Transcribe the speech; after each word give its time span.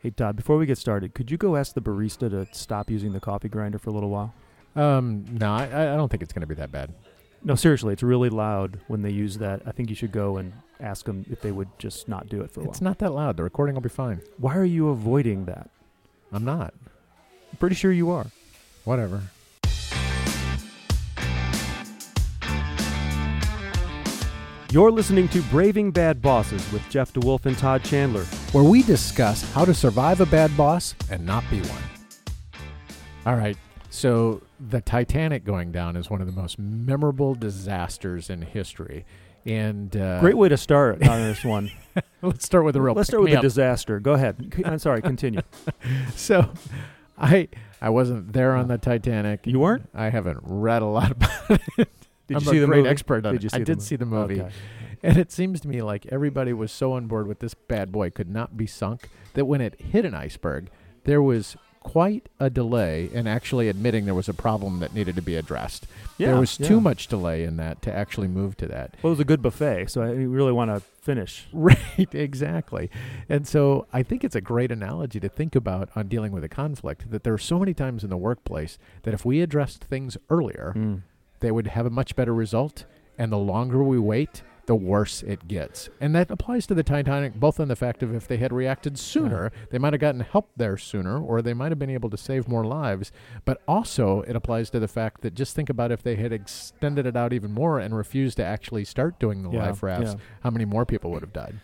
Hey, 0.00 0.10
Todd, 0.10 0.36
before 0.36 0.56
we 0.56 0.66
get 0.66 0.78
started, 0.78 1.14
could 1.14 1.30
you 1.30 1.36
go 1.36 1.56
ask 1.56 1.74
the 1.74 1.80
barista 1.80 2.28
to 2.30 2.46
stop 2.52 2.90
using 2.90 3.12
the 3.12 3.20
coffee 3.20 3.48
grinder 3.48 3.78
for 3.78 3.90
a 3.90 3.92
little 3.92 4.10
while? 4.10 4.34
Um, 4.74 5.24
no, 5.30 5.52
I, 5.52 5.64
I 5.92 5.96
don't 5.96 6.08
think 6.08 6.22
it's 6.22 6.32
going 6.32 6.40
to 6.40 6.46
be 6.46 6.54
that 6.56 6.72
bad. 6.72 6.92
No, 7.44 7.54
seriously, 7.54 7.92
it's 7.92 8.02
really 8.02 8.28
loud 8.30 8.80
when 8.88 9.02
they 9.02 9.10
use 9.10 9.38
that. 9.38 9.62
I 9.66 9.70
think 9.70 9.88
you 9.90 9.94
should 9.94 10.10
go 10.10 10.36
and 10.38 10.52
ask 10.80 11.04
them 11.06 11.24
if 11.30 11.40
they 11.40 11.52
would 11.52 11.68
just 11.78 12.08
not 12.08 12.28
do 12.28 12.40
it 12.42 12.50
for 12.50 12.60
a 12.60 12.64
It's 12.64 12.80
while. 12.80 12.90
not 12.90 12.98
that 12.98 13.12
loud. 13.12 13.36
The 13.36 13.44
recording 13.44 13.74
will 13.76 13.82
be 13.82 13.88
fine. 13.88 14.20
Why 14.38 14.56
are 14.56 14.64
you 14.64 14.88
avoiding 14.88 15.44
that? 15.44 15.70
I'm 16.32 16.44
not. 16.44 16.74
I'm 17.52 17.58
pretty 17.58 17.76
sure 17.76 17.92
you 17.92 18.10
are. 18.10 18.26
Whatever. 18.84 19.22
You're 24.70 24.90
listening 24.90 25.28
to 25.28 25.40
Braving 25.44 25.92
Bad 25.92 26.20
Bosses 26.20 26.70
with 26.72 26.86
Jeff 26.90 27.12
DeWolf 27.14 27.46
and 27.46 27.56
Todd 27.56 27.82
Chandler. 27.84 28.26
Where 28.52 28.64
we 28.64 28.82
discuss 28.82 29.42
how 29.52 29.64
to 29.66 29.74
survive 29.74 30.20
a 30.20 30.26
bad 30.26 30.56
boss 30.56 30.94
and 31.10 31.24
not 31.26 31.44
be 31.50 31.60
one. 31.60 31.82
All 33.26 33.36
right. 33.36 33.56
So 33.90 34.40
the 34.70 34.80
Titanic 34.80 35.44
going 35.44 35.70
down 35.70 35.96
is 35.96 36.08
one 36.08 36.20
of 36.22 36.26
the 36.26 36.32
most 36.40 36.58
memorable 36.58 37.34
disasters 37.34 38.30
in 38.30 38.40
history. 38.42 39.04
And 39.44 39.94
uh, 39.96 40.20
Great 40.20 40.36
way 40.36 40.48
to 40.48 40.56
start 40.56 41.06
on 41.06 41.22
this 41.22 41.44
one. 41.44 41.70
let's 42.22 42.44
start 42.46 42.64
with 42.64 42.76
a 42.76 42.80
real. 42.80 42.94
Let's 42.94 43.08
start 43.08 43.22
with 43.22 43.28
pick 43.30 43.32
the 43.32 43.36
me 43.36 43.38
up. 43.38 43.42
disaster. 43.42 44.00
Go 44.00 44.12
ahead. 44.14 44.62
I'm 44.64 44.78
sorry. 44.78 45.02
Continue. 45.02 45.40
So, 46.16 46.50
I 47.16 47.48
I 47.80 47.90
wasn't 47.90 48.32
there 48.32 48.54
on 48.56 48.68
the 48.68 48.76
Titanic. 48.78 49.46
You 49.46 49.60
weren't? 49.60 49.88
I 49.94 50.10
haven't 50.10 50.38
read 50.42 50.82
a 50.82 50.86
lot 50.86 51.10
about 51.12 51.50
it. 51.50 51.88
Did 52.26 52.36
I'm 52.36 52.42
you 52.44 52.50
see 52.50 52.56
a 52.58 52.60
the 52.60 52.66
great 52.66 52.78
movie? 52.78 52.88
expert 52.90 53.24
on 53.24 53.32
Did 53.34 53.42
you 53.42 53.46
it. 53.46 53.52
see 53.52 53.56
I 53.56 53.58
the 53.60 53.64
did 53.64 53.76
movie? 53.78 53.86
see 53.86 53.96
the 53.96 54.06
movie, 54.06 54.40
Okay. 54.42 54.52
and 55.02 55.16
it 55.16 55.32
seems 55.32 55.60
to 55.60 55.68
me 55.68 55.82
like 55.82 56.06
everybody 56.06 56.52
was 56.52 56.72
so 56.72 56.92
on 56.92 57.06
board 57.06 57.26
with 57.26 57.38
this 57.40 57.54
bad 57.54 57.92
boy 57.92 58.10
could 58.10 58.30
not 58.30 58.56
be 58.56 58.66
sunk 58.66 59.08
that 59.34 59.44
when 59.44 59.60
it 59.60 59.80
hit 59.80 60.04
an 60.04 60.14
iceberg, 60.14 60.68
there 61.04 61.22
was 61.22 61.56
quite 61.80 62.28
a 62.38 62.50
delay 62.50 63.08
in 63.12 63.26
actually 63.26 63.68
admitting 63.68 64.04
there 64.04 64.14
was 64.14 64.28
a 64.28 64.34
problem 64.34 64.80
that 64.80 64.92
needed 64.92 65.14
to 65.16 65.22
be 65.22 65.36
addressed. 65.36 65.86
Yeah, 66.18 66.28
there 66.28 66.40
was 66.40 66.58
yeah. 66.60 66.68
too 66.68 66.80
much 66.80 67.06
delay 67.06 67.44
in 67.44 67.56
that 67.56 67.80
to 67.82 67.94
actually 67.94 68.28
move 68.28 68.56
to 68.58 68.66
that. 68.66 68.94
Well, 69.00 69.10
it 69.10 69.14
was 69.14 69.20
a 69.20 69.24
good 69.24 69.40
buffet, 69.40 69.86
so 69.88 70.02
I 70.02 70.10
really 70.10 70.52
want 70.52 70.70
to 70.70 70.80
finish. 70.80 71.46
Right, 71.52 72.14
exactly. 72.14 72.90
And 73.28 73.46
so 73.46 73.86
I 73.92 74.02
think 74.02 74.22
it's 74.24 74.34
a 74.36 74.40
great 74.40 74.70
analogy 74.70 75.18
to 75.20 75.28
think 75.28 75.54
about 75.54 75.88
on 75.96 76.08
dealing 76.08 76.32
with 76.32 76.44
a 76.44 76.48
conflict 76.48 77.10
that 77.10 77.24
there 77.24 77.32
are 77.32 77.38
so 77.38 77.58
many 77.58 77.74
times 77.74 78.04
in 78.04 78.10
the 78.10 78.16
workplace 78.16 78.78
that 79.02 79.14
if 79.14 79.24
we 79.24 79.40
addressed 79.40 79.84
things 79.84 80.16
earlier, 80.28 80.74
Mm. 80.76 81.02
they 81.40 81.50
would 81.50 81.68
have 81.68 81.86
a 81.86 81.90
much 81.90 82.16
better 82.16 82.34
result. 82.34 82.84
And 83.16 83.32
the 83.32 83.38
longer 83.38 83.82
we 83.82 83.98
wait, 83.98 84.42
the 84.68 84.74
worse 84.74 85.22
it 85.22 85.48
gets. 85.48 85.88
And 85.98 86.14
that 86.14 86.30
applies 86.30 86.66
to 86.66 86.74
the 86.74 86.82
Titanic, 86.82 87.34
both 87.34 87.58
on 87.58 87.68
the 87.68 87.74
fact 87.74 88.02
of 88.02 88.14
if 88.14 88.28
they 88.28 88.36
had 88.36 88.52
reacted 88.52 88.98
sooner, 88.98 89.50
they 89.70 89.78
might 89.78 89.94
have 89.94 90.00
gotten 90.00 90.20
help 90.20 90.50
there 90.58 90.76
sooner, 90.76 91.18
or 91.18 91.40
they 91.40 91.54
might 91.54 91.72
have 91.72 91.78
been 91.78 91.88
able 91.88 92.10
to 92.10 92.18
save 92.18 92.46
more 92.46 92.64
lives. 92.64 93.10
But 93.46 93.62
also, 93.66 94.20
it 94.22 94.36
applies 94.36 94.68
to 94.70 94.78
the 94.78 94.86
fact 94.86 95.22
that 95.22 95.34
just 95.34 95.56
think 95.56 95.70
about 95.70 95.90
if 95.90 96.02
they 96.02 96.16
had 96.16 96.34
extended 96.34 97.06
it 97.06 97.16
out 97.16 97.32
even 97.32 97.50
more 97.50 97.78
and 97.78 97.96
refused 97.96 98.36
to 98.36 98.44
actually 98.44 98.84
start 98.84 99.18
doing 99.18 99.42
the 99.42 99.50
Yeah, 99.50 99.68
life 99.68 99.82
rafts, 99.82 100.12
yeah. 100.12 100.20
how 100.42 100.50
many 100.50 100.66
more 100.66 100.84
people 100.84 101.10
would 101.12 101.22
have 101.22 101.32
died? 101.32 101.58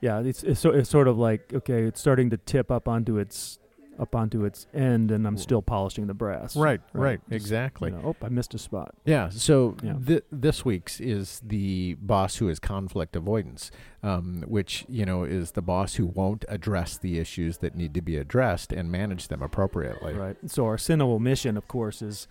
Yeah, 0.00 0.20
it's 0.20 0.44
it's, 0.44 0.60
so, 0.60 0.70
it's 0.70 0.88
sort 0.88 1.08
of 1.08 1.18
like 1.18 1.52
okay, 1.52 1.82
it's 1.82 2.00
starting 2.00 2.30
to 2.30 2.36
tip 2.36 2.70
up 2.70 2.86
onto 2.86 3.18
its 3.18 3.58
up 3.98 4.14
onto 4.14 4.44
its 4.44 4.66
end, 4.74 5.10
and 5.10 5.26
I'm 5.26 5.36
still 5.38 5.62
polishing 5.62 6.06
the 6.06 6.14
brass. 6.14 6.56
Right, 6.56 6.80
Right. 6.92 7.02
right, 7.02 7.20
exactly. 7.30 7.90
You 7.90 7.96
know, 7.98 8.16
oh, 8.20 8.24
I 8.26 8.28
missed 8.28 8.54
a 8.54 8.58
spot. 8.58 8.94
Yeah. 9.04 9.28
So 9.28 9.76
Yeah. 9.82 9.94
Th- 10.04 10.24
this 10.32 10.64
week's 10.64 11.00
is 11.00 11.40
the 11.44 11.94
boss 12.00 12.36
who 12.36 12.48
is 12.48 12.58
conflict 12.58 13.14
avoidance, 13.16 13.70
um, 14.02 14.42
which 14.46 14.84
you 14.88 15.04
know 15.04 15.24
is 15.24 15.52
the 15.52 15.62
boss 15.62 15.94
who 15.94 16.06
won't 16.06 16.44
address 16.48 16.98
the 16.98 17.18
issues 17.18 17.58
that 17.58 17.74
need 17.74 17.94
to 17.94 18.02
be 18.02 18.16
addressed 18.16 18.72
and 18.72 18.90
manage 18.90 19.28
them 19.28 19.42
appropriately. 19.42 20.14
Right. 20.14 20.36
So 20.46 20.64
our 20.66 20.78
sin 20.78 21.00
of 21.00 21.08
omission, 21.08 21.56
of 21.56 21.68
course, 21.68 22.02
is 22.02 22.26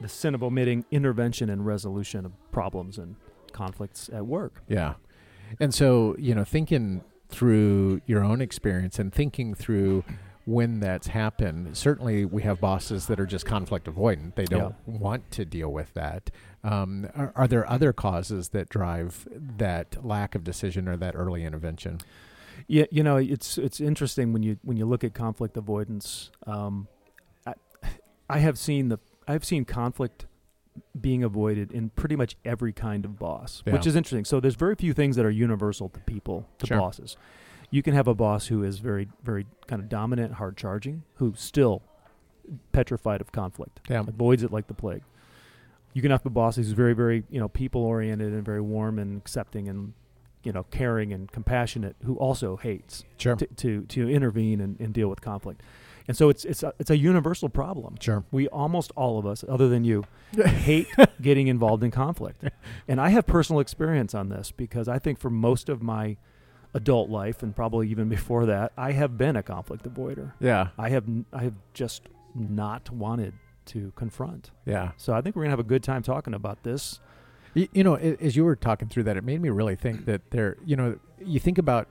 the 0.00 0.08
sin 0.08 0.34
of 0.34 0.42
omitting 0.42 0.84
intervention 0.90 1.48
and 1.48 1.64
resolution 1.66 2.24
of 2.26 2.32
problems 2.50 2.98
and 2.98 3.16
conflicts 3.52 4.08
at 4.12 4.26
work. 4.26 4.62
Yeah. 4.68 4.94
And 5.60 5.72
so 5.74 6.16
you 6.18 6.34
know, 6.34 6.44
thinking 6.44 7.02
through 7.28 8.00
your 8.06 8.22
own 8.22 8.40
experience 8.40 8.98
and 8.98 9.12
thinking 9.12 9.54
through 9.54 10.04
when 10.46 10.80
that's 10.80 11.08
happened. 11.08 11.76
Certainly, 11.76 12.26
we 12.26 12.42
have 12.42 12.60
bosses 12.60 13.06
that 13.06 13.18
are 13.18 13.26
just 13.26 13.46
conflict 13.46 13.86
avoidant. 13.86 14.34
They 14.34 14.44
don't 14.44 14.74
want 14.86 15.30
to 15.32 15.44
deal 15.44 15.72
with 15.72 15.94
that. 15.94 16.30
Um, 16.62 17.08
are, 17.14 17.32
are 17.34 17.48
there 17.48 17.68
other 17.70 17.92
causes 17.92 18.50
that 18.50 18.68
drive 18.68 19.26
that 19.58 20.04
lack 20.04 20.34
of 20.34 20.44
decision 20.44 20.88
or 20.88 20.96
that 20.96 21.14
early 21.14 21.44
intervention? 21.44 22.00
Yeah, 22.66 22.84
you 22.90 23.02
know, 23.02 23.16
it's 23.16 23.58
it's 23.58 23.80
interesting 23.80 24.32
when 24.32 24.42
you 24.42 24.58
when 24.62 24.76
you 24.76 24.86
look 24.86 25.04
at 25.04 25.14
conflict 25.14 25.56
avoidance. 25.56 26.30
Um, 26.46 26.88
I, 27.46 27.54
I 28.28 28.38
have 28.38 28.58
seen 28.58 28.88
the 28.88 28.98
I've 29.26 29.44
seen 29.44 29.64
conflict 29.64 30.26
being 31.00 31.22
avoided 31.22 31.70
in 31.72 31.90
pretty 31.90 32.16
much 32.16 32.36
every 32.44 32.72
kind 32.72 33.04
of 33.04 33.18
boss, 33.18 33.62
which 33.64 33.86
is 33.86 33.94
interesting. 33.96 34.24
So 34.24 34.40
there's 34.40 34.56
very 34.56 34.74
few 34.74 34.92
things 34.92 35.16
that 35.16 35.24
are 35.24 35.30
universal 35.30 35.88
to 35.90 36.00
people, 36.00 36.48
to 36.58 36.66
Sure. 36.66 36.78
bosses. 36.78 37.16
You 37.74 37.82
can 37.82 37.92
have 37.94 38.06
a 38.06 38.14
boss 38.14 38.46
who 38.46 38.62
is 38.62 38.78
very 38.78 39.08
very 39.24 39.46
kind 39.66 39.82
of 39.82 39.88
dominant, 39.88 40.34
hard 40.34 40.56
charging, 40.56 41.02
who's 41.16 41.40
still 41.40 41.82
petrified 42.70 43.20
of 43.20 43.32
conflict, 43.32 43.80
Yeah. 43.90 44.04
avoids 44.06 44.44
it 44.44 44.52
like 44.52 44.68
the 44.68 44.74
plague. 44.74 45.02
You 45.92 46.00
can 46.02 46.12
have 46.12 46.24
a 46.24 46.30
boss 46.30 46.54
who's 46.54 46.70
very 46.70 46.94
very 46.94 47.24
you 47.30 47.40
know 47.40 47.48
people 47.48 47.82
oriented 47.82 48.32
and 48.32 48.44
very 48.44 48.60
warm 48.60 49.00
and 49.00 49.16
accepting 49.16 49.68
and 49.68 49.92
you 50.44 50.52
know 50.52 50.62
caring 50.70 51.12
and 51.12 51.30
compassionate, 51.32 51.96
who 52.04 52.14
also 52.14 52.56
hates 52.56 53.02
Sure. 53.16 53.34
to, 53.34 53.46
to, 53.46 53.82
to 53.86 54.08
intervene 54.08 54.60
and, 54.60 54.78
and 54.78 54.92
deal 54.94 55.08
with 55.08 55.20
conflict. 55.20 55.60
And 56.06 56.16
so 56.16 56.28
it's 56.28 56.44
it's 56.44 56.62
a, 56.62 56.72
it's 56.78 56.90
a 56.90 56.96
universal 56.96 57.48
problem. 57.48 57.96
Sure. 57.98 58.22
We 58.30 58.46
almost 58.48 58.92
all 58.94 59.18
of 59.18 59.26
us, 59.26 59.42
other 59.48 59.68
than 59.68 59.84
you, 59.84 60.04
hate 60.44 60.86
getting 61.20 61.48
involved 61.48 61.82
in 61.82 61.90
conflict. 61.90 62.44
And 62.86 63.00
I 63.00 63.08
have 63.08 63.26
personal 63.26 63.58
experience 63.58 64.14
on 64.14 64.28
this 64.28 64.52
because 64.52 64.86
I 64.86 65.00
think 65.00 65.18
for 65.18 65.30
most 65.30 65.68
of 65.68 65.82
my 65.82 66.18
adult 66.74 67.08
life 67.08 67.42
and 67.42 67.54
probably 67.54 67.88
even 67.88 68.08
before 68.18 68.46
that, 68.46 68.72
I 68.76 68.92
have 68.92 69.16
been 69.16 69.36
a 69.36 69.42
conflict 69.42 69.84
avoider. 69.84 70.32
Yeah. 70.40 70.68
I 70.78 70.90
have 70.90 71.04
I 71.32 71.44
have 71.44 71.54
just 71.72 72.02
not 72.34 72.90
wanted 72.90 73.34
to 73.66 73.92
confront. 73.96 74.50
Yeah. 74.66 74.92
So 74.96 75.14
I 75.14 75.20
think 75.20 75.36
we're 75.36 75.42
gonna 75.42 75.50
have 75.50 75.60
a 75.60 75.62
good 75.62 75.82
time 75.82 76.02
talking 76.02 76.34
about 76.34 76.62
this. 76.64 77.00
You, 77.54 77.68
you 77.72 77.84
know, 77.84 77.94
as 77.94 78.34
you 78.36 78.44
were 78.44 78.56
talking 78.56 78.88
through 78.88 79.04
that, 79.04 79.16
it 79.16 79.24
made 79.24 79.40
me 79.40 79.48
really 79.48 79.76
think 79.76 80.06
that 80.06 80.30
there, 80.30 80.56
you 80.66 80.74
know, 80.74 80.98
you 81.24 81.38
think 81.38 81.56
about 81.58 81.88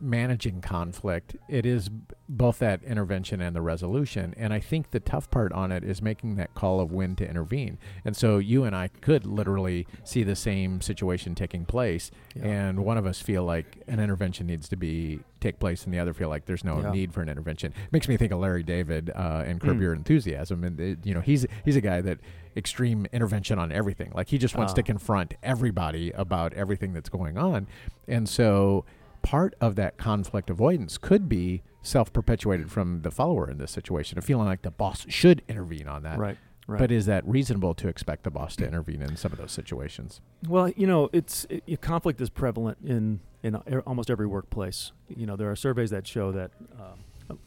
managing 0.00 0.60
conflict, 0.60 1.36
it 1.48 1.64
is 1.64 1.88
both 2.28 2.58
that 2.58 2.82
intervention 2.82 3.40
and 3.40 3.54
the 3.56 3.60
resolution. 3.62 4.34
And 4.36 4.52
I 4.52 4.60
think 4.60 4.90
the 4.90 5.00
tough 5.00 5.30
part 5.30 5.52
on 5.52 5.72
it 5.72 5.84
is 5.84 6.02
making 6.02 6.36
that 6.36 6.54
call 6.54 6.80
of 6.80 6.92
when 6.92 7.16
to 7.16 7.28
intervene. 7.28 7.78
And 8.04 8.16
so 8.16 8.38
you 8.38 8.64
and 8.64 8.74
I 8.76 8.88
could 8.88 9.24
literally 9.26 9.86
see 10.04 10.22
the 10.22 10.36
same 10.36 10.80
situation 10.80 11.34
taking 11.34 11.64
place, 11.64 12.10
Yeah. 12.34 12.44
and 12.46 12.84
one 12.84 12.98
of 12.98 13.06
us 13.06 13.20
feel 13.20 13.44
like 13.44 13.82
an 13.86 14.00
intervention 14.00 14.46
needs 14.46 14.68
to 14.68 14.76
be 14.76 15.20
take 15.40 15.58
place, 15.60 15.84
and 15.84 15.92
the 15.94 15.98
other 15.98 16.14
feel 16.14 16.28
like 16.28 16.46
there's 16.46 16.64
no 16.64 16.80
Yeah. 16.80 16.90
need 16.90 17.12
for 17.12 17.22
an 17.22 17.28
intervention. 17.28 17.72
It 17.72 17.92
makes 17.92 18.08
me 18.08 18.16
think 18.16 18.32
of 18.32 18.40
Larry 18.40 18.62
David 18.62 19.10
uh, 19.14 19.44
and 19.46 19.60
Curb 19.60 19.76
Mm. 19.76 19.80
Your 19.82 19.92
Enthusiasm, 19.94 20.64
and 20.64 20.80
it, 20.80 20.98
you 21.06 21.14
know 21.14 21.20
he's 21.20 21.46
he's 21.64 21.76
a 21.76 21.80
guy 21.80 22.00
that 22.00 22.18
extreme 22.56 23.06
intervention 23.12 23.58
on 23.58 23.70
everything. 23.70 24.10
Like 24.14 24.28
he 24.28 24.38
just 24.38 24.56
wants 24.56 24.72
to 24.72 24.80
Ah. 24.80 24.84
confront 24.84 25.34
everybody 25.42 26.10
about 26.12 26.52
everything 26.54 26.92
that's 26.94 27.10
going 27.10 27.36
on, 27.38 27.66
and 28.08 28.28
so 28.28 28.84
part 29.26 29.54
of 29.60 29.74
that 29.74 29.96
conflict 29.98 30.50
avoidance 30.50 30.98
could 30.98 31.28
be 31.28 31.62
self-perpetuated 31.82 32.70
from 32.70 33.02
the 33.02 33.10
follower 33.10 33.50
in 33.50 33.58
this 33.58 33.72
situation, 33.72 34.18
of 34.18 34.24
feeling 34.24 34.46
like 34.46 34.62
the 34.62 34.70
boss 34.70 35.04
should 35.08 35.42
intervene 35.48 35.88
on 35.88 36.04
that. 36.04 36.16
Right. 36.18 36.36
Right. 36.68 36.78
But 36.78 36.90
is 36.92 37.06
that 37.06 37.26
reasonable 37.26 37.74
to 37.74 37.88
expect 37.88 38.22
the 38.24 38.30
boss 38.30 38.56
to 38.56 38.66
intervene 38.66 39.00
in 39.02 39.16
some 39.16 39.32
of 39.32 39.38
those 39.38 39.52
situations? 39.52 40.20
Well, 40.48 40.68
you 40.70 40.86
know, 40.86 41.08
it's 41.12 41.46
it, 41.48 41.80
conflict 41.80 42.20
is 42.20 42.30
prevalent 42.30 42.78
in 42.84 43.20
in 43.42 43.54
a- 43.56 43.78
almost 43.80 44.10
every 44.10 44.26
workplace. 44.26 44.90
You 45.08 45.26
know, 45.26 45.36
there 45.36 45.50
are 45.50 45.56
surveys 45.56 45.90
that 45.90 46.06
show 46.08 46.32
that 46.32 46.50
um, 46.80 47.38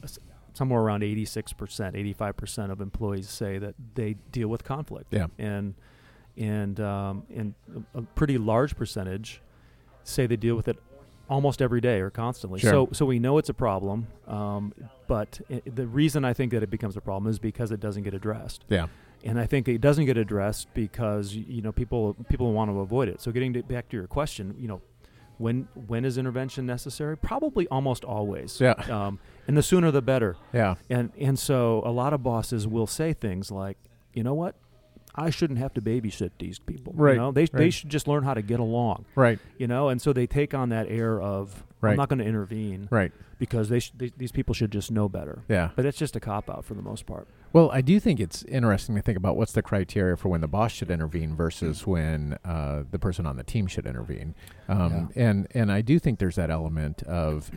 somewhere 0.54 0.80
around 0.80 1.02
eighty 1.02 1.24
six 1.26 1.52
percent, 1.52 1.96
eighty 1.96 2.12
five 2.14 2.36
percent 2.36 2.72
of 2.72 2.80
employees 2.80 3.28
say 3.28 3.58
that 3.58 3.74
they 3.94 4.14
deal 4.32 4.48
with 4.48 4.64
conflict, 4.64 5.12
Yeah. 5.12 5.26
and 5.38 5.74
and 6.38 6.78
um, 6.80 7.24
and 7.34 7.54
a 7.94 8.02
pretty 8.02 8.38
large 8.38 8.74
percentage 8.76 9.42
say 10.02 10.26
they 10.26 10.36
deal 10.36 10.56
with 10.56 10.66
it 10.68 10.78
almost 11.30 11.62
every 11.62 11.80
day 11.80 12.00
or 12.00 12.10
constantly. 12.10 12.60
Sure. 12.60 12.70
So 12.70 12.88
so 12.92 13.06
we 13.06 13.18
know 13.18 13.38
it's 13.38 13.48
a 13.48 13.54
problem, 13.54 14.08
um, 14.26 14.74
but 15.06 15.40
i 15.48 15.62
the 15.64 15.86
reason 15.86 16.24
I 16.24 16.34
think 16.34 16.52
that 16.52 16.62
it 16.62 16.70
becomes 16.70 16.96
a 16.96 17.00
problem 17.00 17.30
is 17.30 17.38
because 17.38 17.70
it 17.70 17.80
doesn't 17.80 18.02
get 18.02 18.14
addressed 18.14 18.64
Yeah. 18.68 18.88
and 19.24 19.38
I 19.40 19.46
think 19.46 19.68
it 19.68 19.80
doesn't 19.80 20.06
get 20.06 20.18
addressed 20.18 20.66
because 20.74 21.34
you 21.34 21.62
know 21.62 21.72
people 21.72 22.02
people 22.28 22.52
want 22.52 22.70
to 22.70 22.80
avoid 22.80 23.08
it. 23.08 23.20
So 23.22 23.30
getting 23.32 23.52
to, 23.54 23.62
back 23.62 23.88
to 23.90 23.96
your 23.96 24.08
question, 24.08 24.54
you 24.58 24.68
know, 24.68 24.80
when 25.38 25.68
when 25.86 26.04
is 26.04 26.18
intervention 26.18 26.66
necessary? 26.66 27.16
Probably 27.16 27.66
almost 27.68 28.04
always. 28.04 28.60
Yeah. 28.60 28.74
Um, 28.96 29.18
and 29.46 29.56
the 29.56 29.62
sooner 29.62 29.90
the 29.90 30.02
better. 30.02 30.36
Yeah. 30.52 30.74
And 30.90 31.12
and 31.18 31.38
so 31.38 31.82
a 31.84 31.92
lot 32.02 32.12
of 32.12 32.22
bosses 32.22 32.66
will 32.66 32.86
say 32.86 33.12
things 33.14 33.50
like, 33.50 33.78
you 34.12 34.22
know 34.22 34.34
what, 34.34 34.54
I 35.20 35.30
shouldn't 35.30 35.58
have 35.58 35.74
to 35.74 35.80
babysit 35.82 36.30
these 36.38 36.58
people. 36.58 36.92
Right, 36.96 37.12
You 37.14 37.18
know, 37.20 37.32
they 37.32 37.46
they 37.46 37.70
should 37.70 37.90
just 37.90 38.08
learn 38.08 38.24
how 38.24 38.34
to 38.34 38.42
get 38.42 38.60
along. 38.60 39.04
Right. 39.14 39.38
You 39.58 39.66
know, 39.66 39.88
and 39.88 40.00
so 40.02 40.12
they 40.12 40.26
take 40.26 40.54
on 40.54 40.68
that 40.70 40.86
air 40.88 41.20
of 41.20 41.64
Right. 41.82 41.92
I'm 41.92 41.96
not 41.96 42.10
going 42.10 42.18
to 42.18 42.26
intervene 42.26 42.88
Right. 42.90 43.10
because 43.38 43.70
they, 43.70 43.78
sh- 43.80 43.92
they 43.96 44.12
these 44.14 44.32
people 44.32 44.52
should 44.54 44.70
just 44.70 44.90
know 44.90 45.08
better. 45.08 45.44
Yeah. 45.48 45.70
But 45.74 45.86
it's 45.86 45.96
just 45.96 46.14
a 46.14 46.20
cop 46.20 46.50
out 46.50 46.62
for 46.66 46.74
the 46.74 46.82
most 46.82 47.06
part. 47.06 47.26
Well, 47.54 47.70
I 47.72 47.80
do 47.80 47.98
think 47.98 48.20
it's 48.20 48.42
interesting 48.44 48.94
to 48.96 49.02
think 49.02 49.16
about 49.16 49.34
what's 49.38 49.52
the 49.52 49.62
criteria 49.62 50.16
for 50.18 50.28
when 50.28 50.42
the 50.42 50.46
boss 50.46 50.72
should 50.72 50.90
intervene 50.90 51.34
versus 51.34 51.86
when 51.86 52.36
uh, 52.44 52.82
the 52.90 52.98
person 52.98 53.24
on 53.24 53.36
the 53.36 53.42
team 53.44 53.66
should 53.66 53.86
intervene. 53.86 54.34
Um, 54.68 55.08
And 55.16 55.48
and 55.54 55.72
I 55.72 55.80
do 55.80 55.98
think 55.98 56.18
there's 56.18 56.36
that 56.36 56.50
element 56.50 57.02
of 57.04 57.50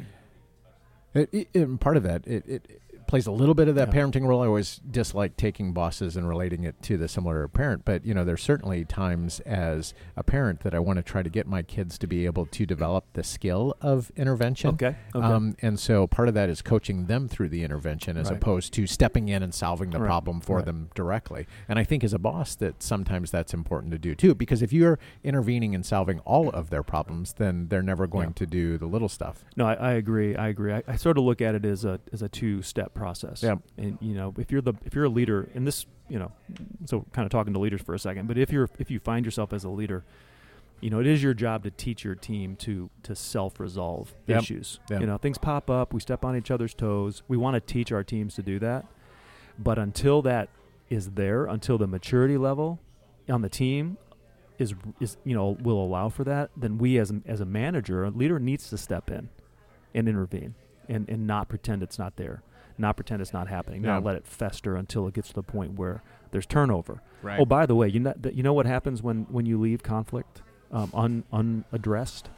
it, 1.14 1.30
it, 1.34 1.48
and 1.54 1.80
part 1.80 1.98
of 1.98 2.04
that 2.04 2.26
it, 2.26 2.44
it 2.48 2.82
plays 3.14 3.28
a 3.28 3.32
little 3.32 3.54
bit 3.54 3.68
of 3.68 3.76
that 3.76 3.94
Yeah. 3.94 4.02
parenting 4.02 4.26
role. 4.26 4.42
I 4.42 4.48
always 4.48 4.78
dislike 4.90 5.38
taking 5.38 5.72
bosses 5.72 6.18
and 6.18 6.28
relating 6.28 6.64
it 6.64 6.82
to 6.82 6.98
the 6.98 7.08
similar 7.08 7.48
parent, 7.48 7.86
but 7.86 8.04
you 8.04 8.12
know, 8.12 8.26
there's 8.26 8.42
certainly 8.42 8.86
times 8.86 9.40
as 9.42 9.94
a 10.18 10.24
parent 10.24 10.62
that 10.62 10.74
I 10.74 10.80
want 10.80 10.98
to 10.98 11.04
try 11.04 11.22
to 11.22 11.30
get 11.30 11.46
my 11.46 11.62
kids 11.62 12.00
to 12.00 12.08
be 12.08 12.26
able 12.26 12.48
to 12.48 12.66
develop 12.66 13.06
the 13.14 13.22
skill 13.24 13.76
of 13.82 14.12
intervention. 14.16 14.72
Okay. 14.72 14.96
Okay. 15.14 15.24
Um, 15.28 15.56
and 15.62 15.80
so 15.80 16.08
part 16.08 16.28
of 16.28 16.34
that 16.34 16.50
is 16.50 16.64
coaching 16.64 17.06
them 17.06 17.28
through 17.28 17.50
the 17.50 17.64
intervention 17.64 18.18
as 18.18 18.30
Right. 18.32 18.38
opposed 18.38 18.74
to 18.74 18.88
stepping 18.88 19.28
in 19.30 19.44
and 19.44 19.54
solving 19.54 19.92
the 19.92 20.00
Right. 20.00 20.08
problem 20.08 20.42
for 20.42 20.56
Right. 20.56 20.66
them 20.66 20.90
directly. 20.96 21.46
And 21.70 21.78
I 21.78 21.84
think 21.84 22.04
as 22.04 22.14
a 22.16 22.20
boss 22.20 22.56
that 22.56 22.82
sometimes 22.82 23.30
that's 23.30 23.54
important 23.54 23.92
to 23.92 24.00
do 24.00 24.16
too, 24.16 24.34
because 24.34 24.64
if 24.64 24.74
you're 24.74 24.98
intervening 25.24 25.76
and 25.76 25.86
solving 25.86 26.18
all 26.22 26.50
of 26.50 26.72
their 26.72 26.82
problems, 26.82 27.34
then 27.34 27.68
they're 27.70 27.84
never 27.84 28.08
going 28.08 28.30
Yeah. 28.30 28.34
to 28.38 28.46
do 28.48 28.80
the 28.80 28.88
little 28.88 29.08
stuff. 29.08 29.46
No, 29.56 29.68
I, 29.68 29.74
I 29.76 29.92
agree. 29.92 30.36
I 30.36 30.48
agree. 30.48 30.74
I, 30.74 30.82
I 30.88 30.96
sort 30.96 31.20
of 31.20 31.24
look 31.26 31.44
at 31.44 31.54
it 31.54 31.64
as 31.64 31.86
a 31.86 32.00
as 32.12 32.24
a 32.24 32.28
two 32.28 32.64
step 32.64 32.96
process. 32.96 33.03
Yeah. 33.44 33.56
And 33.78 33.98
you 34.02 34.14
know, 34.16 34.34
if 34.38 34.52
you're 34.52 34.62
the 34.62 34.74
if 34.86 34.96
you're 34.96 35.06
a 35.06 35.10
leader, 35.10 35.50
and 35.54 35.66
this, 35.68 35.86
you 36.10 36.20
know, 36.20 36.32
so 36.86 37.06
kind 37.14 37.26
of 37.26 37.32
talking 37.32 37.54
to 37.54 37.60
leaders 37.60 37.82
for 37.82 37.94
a 37.94 38.00
second, 38.00 38.28
but 38.28 38.38
if 38.38 38.52
you're 38.52 38.70
if 38.80 38.90
you 38.92 39.00
find 39.00 39.26
yourself 39.26 39.54
as 39.54 39.64
a 39.64 39.70
leader, 39.70 40.04
you 40.82 40.90
know, 40.90 41.00
it 41.00 41.08
is 41.08 41.22
your 41.24 41.34
job 41.34 41.64
to 41.64 41.72
teach 41.72 42.04
your 42.04 42.16
team 42.16 42.56
to 42.58 42.90
to 43.04 43.16
self 43.16 43.60
resolve 43.60 44.14
Yep. 44.28 44.42
issues. 44.42 44.80
Yep. 44.90 45.02
You 45.02 45.08
know, 45.08 45.18
things 45.18 45.38
pop 45.38 45.70
up. 45.70 45.94
We 45.94 46.00
step 46.00 46.24
on 46.26 46.36
each 46.36 46.52
other's 46.52 46.74
toes. 46.74 47.24
We 47.28 47.38
want 47.38 47.56
to 47.56 47.60
teach 47.62 47.92
our 47.92 48.04
teams 48.04 48.36
to 48.36 48.42
do 48.42 48.60
that, 48.60 48.86
but 49.60 49.78
until 49.80 50.22
that 50.24 50.50
is 50.90 51.12
there, 51.12 51.46
until 51.46 51.78
the 51.78 51.88
maturity 51.88 52.38
level 52.38 52.80
on 53.30 53.42
the 53.42 53.50
team 53.50 53.98
is 54.60 54.76
is 55.00 55.18
you 55.24 55.34
know 55.36 55.58
will 55.62 55.84
allow 55.84 56.10
for 56.10 56.24
that, 56.26 56.52
then 56.56 56.78
we 56.78 56.98
as 57.00 57.10
a, 57.12 57.22
as 57.26 57.40
a 57.42 57.46
manager, 57.46 58.04
a 58.04 58.10
leader 58.12 58.38
needs 58.40 58.70
to 58.70 58.78
step 58.78 59.10
in 59.10 59.30
and 59.96 60.08
intervene 60.08 60.54
and 60.90 61.08
and 61.10 61.26
not 61.26 61.48
pretend 61.50 61.82
it's 61.82 61.98
not 61.98 62.18
there, 62.18 62.44
not 62.78 62.96
pretend 62.96 63.22
it's 63.22 63.34
not 63.34 63.48
happening, 63.48 63.82
not 63.82 64.04
let 64.04 64.16
it 64.16 64.26
fester 64.28 64.76
until 64.76 65.08
it 65.08 65.14
gets 65.14 65.30
to 65.30 65.34
the 65.36 65.44
point 65.44 65.74
where 65.78 66.02
there's 66.32 66.46
turnover. 66.46 67.02
Right. 67.22 67.40
Oh, 67.40 67.46
by 67.46 67.66
the 67.66 67.76
way, 67.76 67.88
you 67.88 68.00
know 68.00 68.14
you 68.34 68.44
know 68.44 68.54
what 68.54 68.66
happens 68.66 69.02
when 69.04 69.24
when 69.30 69.46
you 69.46 69.60
leave 69.60 69.84
conflict 69.84 70.42
um, 70.72 70.92
un, 70.94 71.24
unaddressed? 71.32 72.30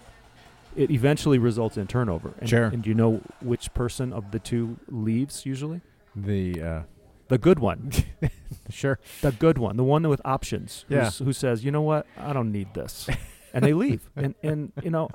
It 0.75 0.91
eventually 0.91 1.37
results 1.37 1.77
in 1.77 1.87
turnover. 1.87 2.33
And, 2.39 2.49
Sure. 2.49 2.65
And 2.65 2.83
do 2.83 2.89
you 2.89 2.95
know 2.95 3.21
which 3.41 3.73
person 3.73 4.11
of 4.11 4.31
the 4.31 4.39
two 4.39 4.77
leaves 4.89 5.45
usually? 5.45 5.79
the 6.15 6.61
uh, 6.61 6.81
The 7.29 7.37
good 7.37 7.59
one. 7.59 7.91
sure. 8.69 8.99
the 9.21 9.31
good 9.31 9.57
one, 9.57 9.77
the 9.77 9.83
one 9.85 10.07
with 10.09 10.21
options, 10.25 10.83
Yeah. 10.89 11.09
who 11.11 11.31
says, 11.33 11.63
you 11.63 11.71
know 11.71 11.81
what, 11.81 12.05
I 12.17 12.33
don't 12.33 12.51
need 12.51 12.73
this, 12.73 13.09
and 13.53 13.63
they 13.63 13.73
leave, 13.73 14.09
and 14.17 14.35
and 14.43 14.71
you 14.83 14.89
know, 14.91 15.09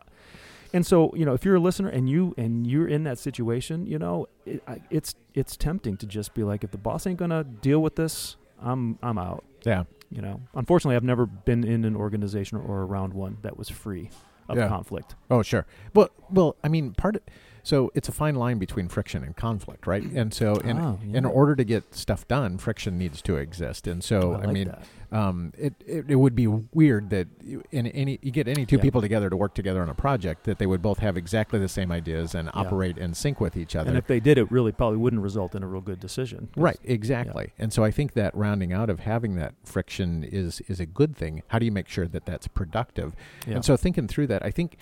and 0.73 0.85
so 0.87 1.13
you 1.15 1.25
know, 1.25 1.35
if 1.35 1.45
you're 1.45 1.57
a 1.57 1.61
listener 1.61 1.89
and 1.89 2.09
you 2.09 2.35
and 2.37 2.67
you're 2.67 2.89
in 2.89 3.05
that 3.05 3.19
situation, 3.19 3.87
you 3.87 3.99
know, 3.99 4.27
it, 4.47 4.63
I, 4.67 4.81
it's 4.91 5.15
it's 5.35 5.57
tempting 5.57 5.97
to 5.99 6.07
just 6.07 6.35
be 6.35 6.43
like, 6.45 6.65
if 6.65 6.71
the 6.71 6.79
boss 6.79 7.07
ain't 7.07 7.19
gonna 7.19 7.45
deal 7.45 7.81
with 7.81 7.97
this, 7.97 8.37
I'm 8.61 8.99
I'm 9.03 9.19
out. 9.19 9.45
Yeah. 9.65 9.85
You 10.11 10.23
know, 10.23 10.41
unfortunately, 10.55 10.97
I've 10.97 11.05
never 11.05 11.25
been 11.27 11.63
in 11.63 11.85
an 11.85 11.95
organization 11.95 12.59
or 12.59 12.83
around 12.83 13.15
one 13.15 13.39
that 13.43 13.57
was 13.57 13.69
free 13.69 14.11
of 14.49 14.57
Yeah. 14.59 14.67
conflict. 14.67 15.15
Oh, 15.31 15.43
sure. 15.43 15.67
Well, 15.95 16.11
well, 16.31 16.57
I 16.65 16.69
mean, 16.69 16.93
part 16.95 17.15
of, 17.17 17.23
so 17.63 17.91
it's 17.95 18.09
a 18.09 18.13
fine 18.13 18.35
line 18.35 18.59
between 18.59 18.89
friction 18.89 19.23
and 19.23 19.37
conflict, 19.37 19.87
right? 19.87 20.03
And 20.03 20.33
so, 20.33 20.55
in 20.65 20.79
Oh, 20.79 20.99
in 21.13 21.25
order 21.25 21.55
to 21.57 21.65
get 21.65 21.95
stuff 21.95 22.27
done, 22.27 22.59
friction 22.59 22.97
needs 22.99 23.21
to 23.23 23.37
exist. 23.37 23.87
And 23.87 24.03
so, 24.03 24.35
I, 24.35 24.45
I, 24.45 24.47
mean, 24.47 24.73
um, 25.13 25.53
it, 25.59 25.75
it 25.87 26.05
it 26.09 26.15
would 26.15 26.35
be 26.35 26.47
weird 26.47 27.11
that 27.11 27.29
you, 27.43 27.63
in 27.71 27.87
any 27.89 28.19
you 28.23 28.31
get 28.31 28.49
any 28.49 28.65
two 28.65 28.77
Yeah. 28.77 28.83
people 28.83 29.01
together 29.01 29.29
to 29.29 29.37
work 29.37 29.55
together 29.55 29.83
on 29.83 29.89
a 29.89 29.95
project 29.95 30.45
that 30.45 30.59
they 30.59 30.67
would 30.67 30.81
both 30.83 30.99
have 31.01 31.17
exactly 31.17 31.59
the 31.59 31.69
same 31.69 31.91
ideas 31.93 32.35
and 32.35 32.51
operate 32.55 32.97
in 32.97 33.15
sync 33.15 33.41
with 33.41 33.57
each 33.57 33.77
other. 33.77 33.89
and 33.89 33.99
if 33.99 34.07
they 34.07 34.21
did, 34.21 34.39
it 34.39 34.51
really 34.51 34.73
probably 34.73 34.99
wouldn't 34.99 35.23
result 35.23 35.55
in 35.55 35.63
a 35.63 35.67
real 35.67 35.81
good 35.81 36.01
decision. 36.01 36.49
Right, 36.57 36.79
exactly. 36.85 37.53
And 37.59 37.73
so 37.73 37.85
I 37.85 37.91
think 37.91 38.13
that 38.15 38.35
rounding 38.37 38.73
out 38.73 38.89
of 38.89 39.01
having 39.01 39.35
that 39.37 39.55
friction 39.65 40.25
is 40.25 40.61
is 40.63 40.81
a 40.81 40.87
good 40.87 41.17
thing. 41.17 41.43
How 41.49 41.59
do 41.59 41.67
you 41.67 41.73
make 41.73 41.89
sure 41.89 42.07
that 42.07 42.25
that's 42.25 42.49
productive? 42.49 43.15
Yeah. 43.47 43.57
And 43.57 43.65
so 43.65 43.77
thinking 43.77 44.09
through 44.09 44.29
that, 44.29 44.45
I 44.45 44.51
think 44.51 44.77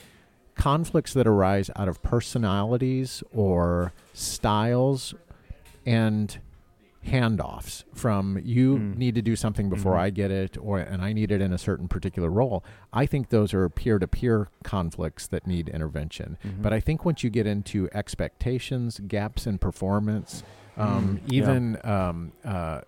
conflicts 0.58 1.14
that 1.14 1.26
arise 1.26 1.70
out 1.76 1.88
of 1.88 2.02
personalities 2.02 3.22
or 3.32 3.92
styles 4.12 5.14
and 5.86 6.38
handoffs 7.06 7.84
from 7.94 8.38
you 8.44 8.76
Mm. 8.76 8.96
need 8.98 9.14
to 9.14 9.22
do 9.22 9.34
something 9.36 9.70
before 9.70 9.94
Mhm. 9.94 10.00
I 10.00 10.10
get 10.10 10.30
it 10.30 10.58
or 10.60 10.78
and 10.78 11.00
I 11.00 11.12
need 11.14 11.30
it 11.30 11.40
in 11.40 11.52
a 11.52 11.58
certain 11.58 11.88
particular 11.88 12.28
role. 12.28 12.62
I 12.92 13.06
think 13.06 13.30
those 13.30 13.54
are 13.54 13.66
peer-to-peer 13.70 14.48
conflicts 14.64 15.26
that 15.28 15.46
need 15.46 15.68
intervention. 15.70 16.36
Mhm. 16.44 16.60
But 16.60 16.72
I 16.74 16.80
think 16.80 17.04
once 17.06 17.22
you 17.24 17.30
get 17.30 17.46
into 17.46 17.88
expectations, 17.94 19.00
gaps 19.06 19.46
in 19.46 19.56
performance, 19.58 20.42
um, 20.76 20.88
Mm, 20.88 21.20
yeah. 21.32 21.38
even 21.38 21.78
um, 21.84 22.32
uh, 22.44 22.80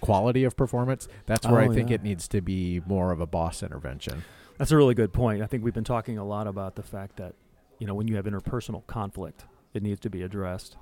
quality 0.00 0.42
of 0.44 0.56
performance, 0.56 1.08
that's 1.26 1.46
where 1.46 1.60
Oh, 1.62 1.70
I 1.70 1.74
think 1.74 1.88
yeah. 1.88 1.94
it 1.94 2.02
needs 2.02 2.26
to 2.28 2.40
be 2.42 2.82
more 2.86 3.12
of 3.12 3.20
a 3.20 3.26
boss 3.26 3.62
intervention. 3.62 4.24
That's 4.58 4.70
a 4.70 4.76
really 4.76 4.94
good 4.94 5.12
point. 5.12 5.42
I 5.42 5.46
think 5.46 5.64
we've 5.64 5.74
been 5.74 5.84
talking 5.84 6.18
a 6.18 6.24
lot 6.24 6.46
about 6.46 6.76
the 6.76 6.82
fact 6.82 7.16
that, 7.16 7.34
you 7.78 7.86
know, 7.86 7.94
when 7.94 8.08
you 8.08 8.16
have 8.16 8.24
interpersonal 8.24 8.86
conflict, 8.86 9.44
it 9.72 9.82
needs 9.82 10.00
to 10.00 10.10
be 10.10 10.22
addressed. 10.22 10.76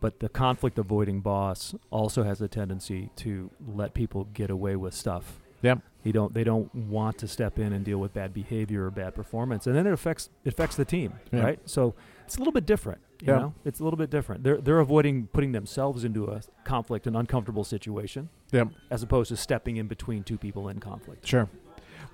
But 0.00 0.20
the 0.20 0.28
conflict 0.28 0.78
avoiding 0.78 1.20
boss 1.20 1.74
also 1.90 2.24
has 2.24 2.42
a 2.42 2.48
tendency 2.48 3.10
to 3.16 3.50
let 3.66 3.94
people 3.94 4.24
get 4.34 4.50
away 4.50 4.76
with 4.76 4.92
stuff. 4.92 5.40
Yep. 5.62 5.78
They 6.02 6.12
don't 6.12 6.34
they 6.34 6.44
don't 6.44 6.74
want 6.74 7.16
to 7.18 7.28
step 7.28 7.58
in 7.58 7.72
and 7.72 7.82
deal 7.86 7.96
with 7.96 8.12
bad 8.12 8.34
behavior 8.34 8.84
or 8.84 8.90
bad 8.90 9.14
performance. 9.14 9.66
And 9.66 9.74
then 9.74 9.86
it 9.86 9.92
affects 9.94 10.28
it 10.44 10.52
affects 10.52 10.76
the 10.76 10.84
team, 10.84 11.14
Yeah. 11.32 11.40
right? 11.42 11.58
So 11.64 11.94
it's 12.26 12.36
a 12.36 12.38
little 12.38 12.52
bit 12.52 12.66
different. 12.66 13.00
You 13.22 13.28
Yeah. 13.32 13.38
know? 13.38 13.54
It's 13.64 13.80
a 13.80 13.84
little 13.84 13.96
bit 13.96 14.10
different. 14.10 14.44
They're 14.44 14.58
they're 14.60 14.80
avoiding 14.80 15.28
putting 15.28 15.52
themselves 15.52 16.04
into 16.04 16.26
a 16.26 16.42
conflict, 16.64 17.06
an 17.06 17.16
uncomfortable 17.16 17.64
situation, 17.64 18.28
Yep. 18.52 18.68
as 18.90 19.02
opposed 19.02 19.30
to 19.30 19.38
stepping 19.38 19.78
in 19.78 19.86
between 19.86 20.22
two 20.22 20.36
people 20.36 20.68
in 20.68 20.80
conflict. 20.80 21.26
Sure. 21.26 21.48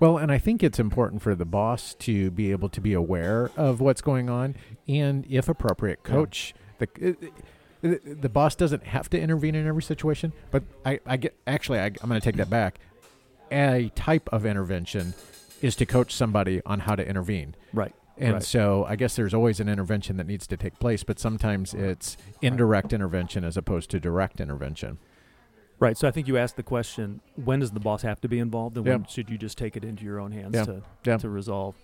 Well, 0.01 0.17
and 0.17 0.31
I 0.31 0.39
think 0.39 0.63
it's 0.63 0.79
important 0.79 1.21
for 1.21 1.35
the 1.35 1.45
boss 1.45 1.93
to 1.99 2.31
be 2.31 2.49
able 2.51 2.69
to 2.69 2.81
be 2.81 2.93
aware 2.93 3.51
of 3.55 3.79
what's 3.79 4.01
going 4.01 4.31
on, 4.31 4.55
and 4.87 5.25
if 5.29 5.47
appropriate, 5.47 5.99
Yeah. 6.03 6.11
coach 6.11 6.53
the. 6.79 7.15
The, 7.83 7.99
the 8.05 8.29
boss 8.29 8.53
doesn't 8.53 8.83
have 8.83 9.09
to 9.09 9.19
intervene 9.19 9.55
in 9.55 9.65
every 9.65 9.81
situation, 9.81 10.33
but 10.51 10.61
I, 10.85 10.99
I 11.03 11.17
get 11.17 11.35
actually 11.47 11.79
I, 11.79 11.85
I'm 11.85 12.09
going 12.09 12.21
to 12.21 12.23
take 12.23 12.35
that 12.35 12.47
back. 12.47 12.77
A 13.51 13.91
type 13.95 14.29
of 14.31 14.45
intervention 14.45 15.15
is 15.63 15.75
to 15.77 15.87
coach 15.87 16.13
somebody 16.13 16.61
on 16.63 16.81
how 16.81 16.95
to 16.95 17.03
intervene. 17.07 17.55
Right. 17.73 17.91
And 18.19 18.33
Right. 18.33 18.43
so 18.43 18.85
I 18.87 18.95
guess 18.97 19.15
there's 19.15 19.33
always 19.33 19.59
an 19.59 19.67
intervention 19.67 20.17
that 20.17 20.27
needs 20.27 20.45
to 20.45 20.57
take 20.57 20.77
place, 20.77 21.03
but 21.03 21.17
sometimes 21.19 21.73
it's 21.73 22.17
indirect 22.39 22.93
intervention 22.93 23.43
as 23.43 23.57
opposed 23.57 23.89
to 23.89 23.99
direct 23.99 24.39
intervention. 24.39 24.99
Right. 25.81 25.97
So 25.97 26.07
I 26.07 26.11
think 26.11 26.27
you 26.29 26.37
asked 26.37 26.55
the 26.55 26.63
question: 26.63 27.19
When 27.35 27.59
does 27.59 27.71
the 27.71 27.79
boss 27.81 28.03
have 28.03 28.21
to 28.21 28.29
be 28.29 28.39
involved, 28.39 28.77
and 28.77 28.85
Yeah. 28.85 28.93
when 28.93 29.05
should 29.05 29.29
you 29.29 29.37
just 29.37 29.57
take 29.57 29.75
it 29.75 29.83
into 29.83 30.05
your 30.05 30.19
own 30.19 30.31
hands 30.31 30.53
Yeah. 30.55 30.63
to 30.65 30.81
Yeah. 31.05 31.17
to 31.17 31.29
resolve? 31.29 31.75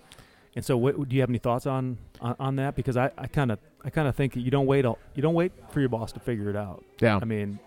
And 0.55 0.63
so, 0.63 0.75
what, 0.77 1.09
do 1.09 1.15
you 1.15 1.21
have 1.21 1.29
any 1.29 1.39
thoughts 1.39 1.65
on 1.65 1.97
on, 2.21 2.35
on 2.39 2.55
that? 2.57 2.75
Because 2.75 2.95
I 2.95 3.09
kind 3.09 3.51
of 3.51 3.59
I 3.83 3.89
kind 3.89 4.07
of 4.07 4.15
think 4.15 4.35
you 4.35 4.51
don't 4.51 4.67
wait 4.67 4.85
all, 4.85 4.97
you 5.15 5.21
don't 5.21 5.33
wait 5.35 5.51
for 5.71 5.79
your 5.81 5.89
boss 5.89 6.11
to 6.13 6.19
figure 6.19 6.49
it 6.49 6.55
out. 6.55 6.85
Yeah. 7.01 7.19
I 7.21 7.25
mean, 7.25 7.59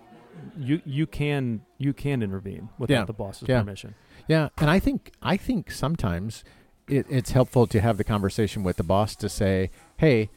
you 0.57 0.81
you 0.85 1.07
can 1.07 1.63
you 1.79 1.93
can 1.93 2.23
intervene 2.23 2.69
without 2.79 3.07
the 3.09 3.13
boss's 3.13 3.49
Yeah. 3.49 3.61
permission. 3.61 3.95
Yeah, 4.29 4.49
and 4.59 4.71
I 4.71 4.79
think 4.79 5.13
I 5.21 5.37
think 5.37 5.71
sometimes 5.73 6.45
it, 6.89 7.07
it's 7.09 7.33
helpful 7.33 7.67
to 7.69 7.81
have 7.81 7.97
the 7.99 8.05
conversation 8.05 8.63
with 8.63 8.77
the 8.77 8.83
boss 8.85 9.15
to 9.17 9.29
say, 9.29 9.71
"Hey, 9.97 10.31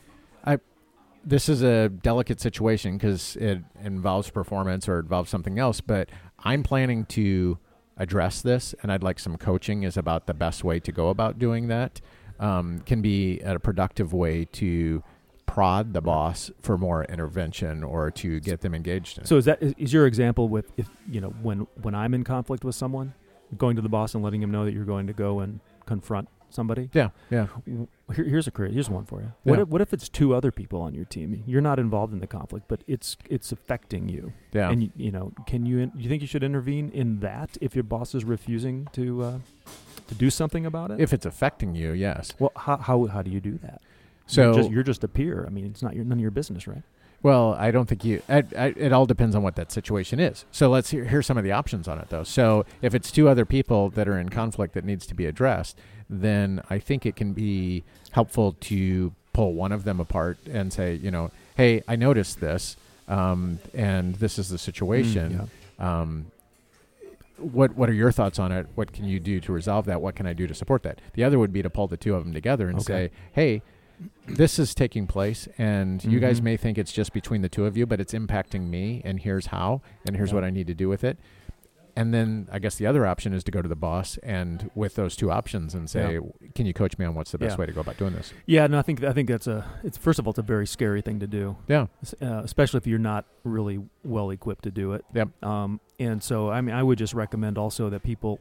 this 1.25 1.49
is 1.49 1.61
a 1.61 1.89
delicate 1.89 2.39
situation 2.41 2.97
because 2.97 3.35
it 3.37 3.59
involves 3.81 4.29
performance 4.29 4.87
or 4.87 4.99
involves 4.99 5.29
something 5.29 5.59
else, 5.59 5.81
but 5.81 6.09
I'm 6.39 6.63
planning 6.63 7.05
to 7.05 7.57
address 7.97 8.41
this, 8.41 8.73
and 8.81 8.91
I'd 8.91 9.03
like 9.03 9.19
some 9.19 9.37
coaching 9.37 9.83
is 9.83 9.97
about 9.97 10.27
the 10.27 10.33
best 10.33 10.63
way 10.63 10.79
to 10.79 10.91
go 10.91 11.09
about 11.09 11.39
doing 11.39 11.67
that. 11.67 12.01
Um, 12.39 12.79
can 12.79 13.01
be 13.01 13.39
a 13.39 13.59
productive 13.59 14.11
way 14.11 14.45
to 14.53 15.03
prod 15.45 15.93
the 15.93 16.01
boss 16.01 16.49
for 16.61 16.77
more 16.77 17.05
intervention 17.05 17.83
or 17.83 18.09
to 18.09 18.39
get 18.39 18.61
them 18.61 18.73
engaged 18.73 19.19
in. 19.19 19.25
So 19.25 19.37
is 19.37 19.45
that 19.45 19.61
is, 19.61 19.93
your 19.93 20.07
example 20.07 20.49
with 20.49 20.71
if 20.77 20.89
you 21.09 21.21
know 21.21 21.29
when 21.41 21.67
when 21.81 21.93
I'm 21.93 22.13
in 22.13 22.23
conflict 22.23 22.63
with 22.63 22.75
someone, 22.75 23.13
going 23.57 23.75
to 23.75 23.81
the 23.81 23.89
boss 23.89 24.15
and 24.15 24.23
letting 24.23 24.41
him 24.41 24.51
know 24.51 24.65
that 24.65 24.73
you're 24.73 24.83
going 24.83 25.07
to 25.07 25.13
go 25.13 25.41
and 25.41 25.59
confront 25.85 26.27
somebody? 26.49 26.89
yeah, 26.93 27.09
yeah, 27.29 27.47
Here, 28.15 28.25
here's 28.25 28.47
a 28.47 28.51
here's 28.55 28.89
one 28.89 29.05
for 29.05 29.21
you. 29.21 29.33
What 29.43 29.55
Yeah. 29.57 29.61
if, 29.63 29.67
what 29.69 29.81
if 29.81 29.93
it's 29.93 30.09
two 30.09 30.33
other 30.33 30.51
people 30.51 30.81
on 30.81 30.93
your 30.93 31.05
team? 31.05 31.43
You're 31.45 31.61
not 31.61 31.79
involved 31.79 32.13
in 32.13 32.19
the 32.19 32.27
conflict, 32.27 32.67
but 32.67 32.83
it's 32.87 33.17
it's 33.29 33.51
affecting 33.51 34.09
you. 34.09 34.33
yeah. 34.51 34.69
And 34.69 34.83
you, 34.83 34.91
you 34.95 35.11
know, 35.11 35.33
can 35.47 35.65
you 35.65 35.79
in, 35.79 35.91
you 35.95 36.09
think 36.09 36.21
you 36.21 36.27
should 36.27 36.43
intervene 36.43 36.89
in 36.93 37.19
that 37.21 37.57
if 37.61 37.75
your 37.75 37.83
boss 37.83 38.13
is 38.15 38.23
refusing 38.25 38.87
to 38.93 39.23
uh, 39.23 39.37
to 40.07 40.15
do 40.15 40.29
something 40.29 40.65
about 40.65 40.91
it? 40.91 40.99
if 40.99 41.13
it's 41.13 41.25
affecting 41.25 41.75
you, 41.75 41.91
yes. 41.91 42.33
well, 42.39 42.51
how, 42.55 42.77
how 42.77 43.05
how 43.07 43.21
do 43.21 43.31
you 43.31 43.39
do 43.39 43.57
that? 43.59 43.81
So 44.25 44.43
you're 44.43 44.53
just, 44.55 44.71
you're 44.71 44.83
just 44.83 45.03
a 45.03 45.07
peer. 45.07 45.45
I 45.45 45.49
mean, 45.49 45.65
it's 45.65 45.83
not 45.83 45.95
your, 45.95 46.05
none 46.05 46.17
of 46.17 46.21
your 46.21 46.31
business, 46.31 46.67
right? 46.67 46.83
Well, 47.23 47.53
I 47.57 47.71
don't 47.71 47.87
think 47.87 48.03
you. 48.03 48.21
I, 48.27 48.43
I, 48.57 48.65
it 48.75 48.91
all 48.91 49.05
depends 49.05 49.33
on 49.35 49.41
what 49.43 49.55
that 49.55 49.71
situation 49.71 50.19
is. 50.19 50.43
So 50.51 50.69
let's 50.69 50.89
hear, 50.91 51.05
hear 51.05 51.21
some 51.21 51.37
of 51.37 51.43
the 51.45 51.53
options 51.53 51.87
on 51.87 51.97
it, 51.97 52.09
though. 52.09 52.23
So 52.25 52.65
if 52.81 52.93
it's 52.93 53.11
two 53.11 53.29
other 53.29 53.45
people 53.45 53.89
that 53.91 54.07
are 54.09 54.19
in 54.19 54.27
conflict 54.29 54.73
that 54.73 54.83
needs 54.83 55.07
to 55.07 55.15
be 55.15 55.25
addressed, 55.25 55.77
then 56.09 56.61
I 56.69 56.79
think 56.79 57.05
it 57.05 57.15
can 57.15 57.31
be 57.33 57.83
helpful 58.11 58.55
to 58.61 59.13
pull 59.31 59.53
one 59.53 59.71
of 59.71 59.85
them 59.85 59.99
apart 60.01 60.37
and 60.51 60.71
say, 60.73 60.95
you 60.95 61.09
know, 61.11 61.31
hey, 61.55 61.81
I 61.87 61.95
noticed 61.95 62.39
this, 62.41 62.75
um, 63.07 63.59
and 63.73 64.15
this 64.15 64.37
is 64.37 64.49
the 64.49 64.57
situation. 64.57 65.49
Mm, 65.79 65.83
Um, 65.83 66.25
what 67.37 67.75
what 67.75 67.89
are 67.89 67.93
your 67.93 68.11
thoughts 68.11 68.37
on 68.37 68.51
it? 68.51 68.67
What 68.75 68.93
can 68.93 69.05
you 69.05 69.19
do 69.19 69.39
to 69.41 69.51
resolve 69.51 69.85
that? 69.85 70.01
What 70.01 70.15
can 70.15 70.27
I 70.27 70.33
do 70.33 70.45
to 70.47 70.53
support 70.53 70.83
that? 70.83 70.99
The 71.13 71.23
other 71.23 71.39
would 71.39 71.51
be 71.51 71.63
to 71.63 71.69
pull 71.69 71.87
the 71.87 71.97
two 71.97 72.15
of 72.15 72.23
them 72.23 72.33
together 72.33 72.67
and 72.69 72.77
Okay. 72.77 72.85
say, 72.85 73.11
hey, 73.33 73.61
this 74.27 74.57
is 74.59 74.73
taking 74.73 75.07
place, 75.07 75.47
and 75.57 76.03
you 76.03 76.19
guys 76.19 76.39
Mhm. 76.39 76.43
may 76.43 76.57
think 76.57 76.77
it's 76.77 76.91
just 76.91 77.13
between 77.13 77.41
the 77.41 77.49
two 77.49 77.65
of 77.65 77.75
you, 77.77 77.85
but 77.85 77.99
it's 77.99 78.13
impacting 78.13 78.69
me, 78.69 79.01
and 79.05 79.19
here's 79.19 79.47
how, 79.47 79.81
and 80.05 80.15
here's 80.15 80.29
Yeah. 80.29 80.35
what 80.35 80.43
I 80.43 80.49
need 80.49 80.67
to 80.67 80.73
do 80.73 80.89
with 80.89 81.03
it. 81.03 81.17
And 81.95 82.11
then 82.11 82.47
I 82.51 82.57
guess 82.57 82.75
the 82.75 82.87
other 82.87 83.05
option 83.05 83.33
is 83.33 83.43
to 83.43 83.51
go 83.51 83.61
to 83.61 83.69
the 83.69 83.75
boss 83.75 84.17
and 84.23 84.71
with 84.73 84.95
those 84.95 85.15
two 85.15 85.29
options 85.29 85.75
and 85.75 85.87
say, 85.87 86.19
"Can 86.55 86.65
you 86.65 86.73
coach 86.73 86.97
me 86.97 87.05
on 87.05 87.13
what's 87.13 87.31
the 87.31 87.37
best 87.37 87.55
Yeah. 87.55 87.59
way 87.59 87.65
to 87.67 87.71
go 87.71 87.81
about 87.81 87.97
doing 87.97 88.13
this?" 88.13 88.33
Yeah, 88.47 88.65
no, 88.65 88.79
I 88.79 88.81
think 88.81 89.03
I 89.03 89.13
think 89.13 89.29
that's 89.29 89.45
a. 89.45 89.63
It's 89.83 89.95
first 89.95 90.17
of 90.17 90.25
all, 90.25 90.31
it's 90.31 90.39
a 90.39 90.41
very 90.41 90.65
scary 90.65 91.01
thing 91.03 91.19
to 91.19 91.27
do, 91.27 91.55
Yeah, 91.67 91.85
uh, 92.19 92.41
especially 92.43 92.79
if 92.79 92.87
you're 92.87 92.97
not 92.97 93.25
really 93.43 93.79
well 94.03 94.31
equipped 94.31 94.63
to 94.63 94.71
do 94.71 94.93
it. 94.93 95.05
Yep. 95.13 95.43
Um, 95.43 95.79
and 95.99 96.23
so, 96.23 96.49
I 96.49 96.61
mean, 96.61 96.73
I 96.73 96.81
would 96.81 96.97
just 96.97 97.13
recommend 97.13 97.59
also 97.59 97.91
that 97.91 98.01
people, 98.01 98.39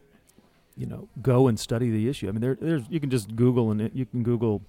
you 0.74 0.86
know, 0.86 1.10
go 1.20 1.46
and 1.46 1.60
study 1.60 1.90
the 1.90 2.08
issue. 2.08 2.28
I 2.30 2.32
mean, 2.32 2.40
there, 2.40 2.54
there's 2.58 2.84
you 2.88 3.00
can 3.00 3.10
just 3.10 3.36
Google 3.36 3.70
and 3.70 3.90
you 3.92 4.06
can 4.06 4.22
Google 4.22 4.62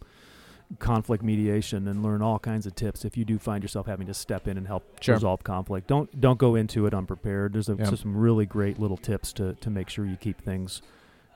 conflict 0.80 1.24
mediation 1.24 1.88
and 1.88 2.03
learn 2.03 2.22
all 2.22 2.39
kinds 2.39 2.65
of 2.65 2.75
tips 2.75 3.06
if 3.06 3.15
you 3.18 3.25
do 3.25 3.38
find 3.39 3.63
yourself 3.63 3.86
having 3.88 4.08
to 4.08 4.13
step 4.13 4.48
in 4.48 4.58
and 4.58 4.68
help 4.68 4.84
Sure. 5.01 5.15
resolve 5.15 5.44
conflict. 5.44 5.88
Don't 5.88 6.20
don't 6.20 6.38
go 6.39 6.56
into 6.56 6.86
it 6.86 6.94
unprepared. 6.94 7.53
There's 7.53 7.70
a, 7.70 7.75
Yeah. 7.75 7.94
some 7.96 8.15
really 8.18 8.46
great 8.46 8.80
little 8.80 8.98
tips 8.98 9.34
to 9.34 9.53
to 9.53 9.70
make 9.70 9.89
sure 9.89 10.06
you 10.06 10.15
keep 10.18 10.42
things 10.42 10.82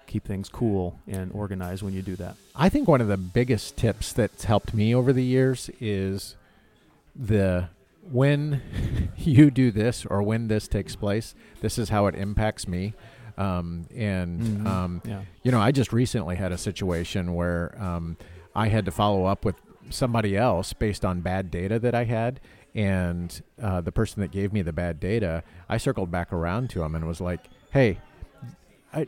keep 0.06 0.26
things 0.26 0.48
cool 0.48 0.98
and 1.06 1.32
organized 1.34 1.84
when 1.84 1.94
you 1.94 2.02
do 2.02 2.16
that. 2.16 2.36
I 2.56 2.70
think 2.70 2.88
one 2.88 3.02
of 3.02 3.10
the 3.10 3.18
biggest 3.18 3.76
tips 3.76 4.14
that's 4.14 4.46
helped 4.46 4.74
me 4.74 4.96
over 4.96 5.12
the 5.12 5.24
years 5.24 5.70
is 5.82 6.38
the 7.16 7.68
when 8.10 8.62
you 9.18 9.52
do 9.52 9.70
this 9.72 10.06
or 10.06 10.24
when 10.24 10.48
this 10.48 10.68
takes 10.68 10.96
place, 10.96 11.36
this 11.62 11.78
is 11.78 11.90
how 11.90 12.08
it 12.08 12.16
impacts 12.16 12.68
me. 12.68 12.94
Um, 13.38 13.86
and 13.96 14.42
Mhm. 14.42 14.66
um, 14.66 15.02
Yeah. 15.06 15.22
you 15.44 15.52
know, 15.52 15.60
I 15.60 15.72
just 15.72 15.92
recently 15.94 16.38
had 16.38 16.52
a 16.52 16.58
situation 16.58 17.34
where 17.36 17.76
um, 17.80 18.18
I 18.58 18.70
had 18.70 18.86
to 18.86 18.92
follow 18.92 19.26
up 19.26 19.46
with 19.46 19.56
somebody 19.92 20.36
else 20.36 20.74
based 20.74 21.06
on 21.06 21.22
bad 21.22 21.52
data 21.52 21.78
that 21.80 21.94
I 21.94 22.06
had. 22.06 22.40
And 22.74 23.42
uh, 23.62 23.82
the 23.82 23.92
person 23.92 24.22
that 24.22 24.32
gave 24.32 24.52
me 24.52 24.64
the 24.64 24.74
bad 24.74 25.00
data, 25.00 25.44
I 25.70 25.78
circled 25.78 26.12
back 26.12 26.34
around 26.34 26.72
to 26.72 26.84
him 26.84 26.96
and 26.96 27.08
was 27.08 27.22
like, 27.22 27.48
"Hey, 27.72 28.00
I, 28.94 29.08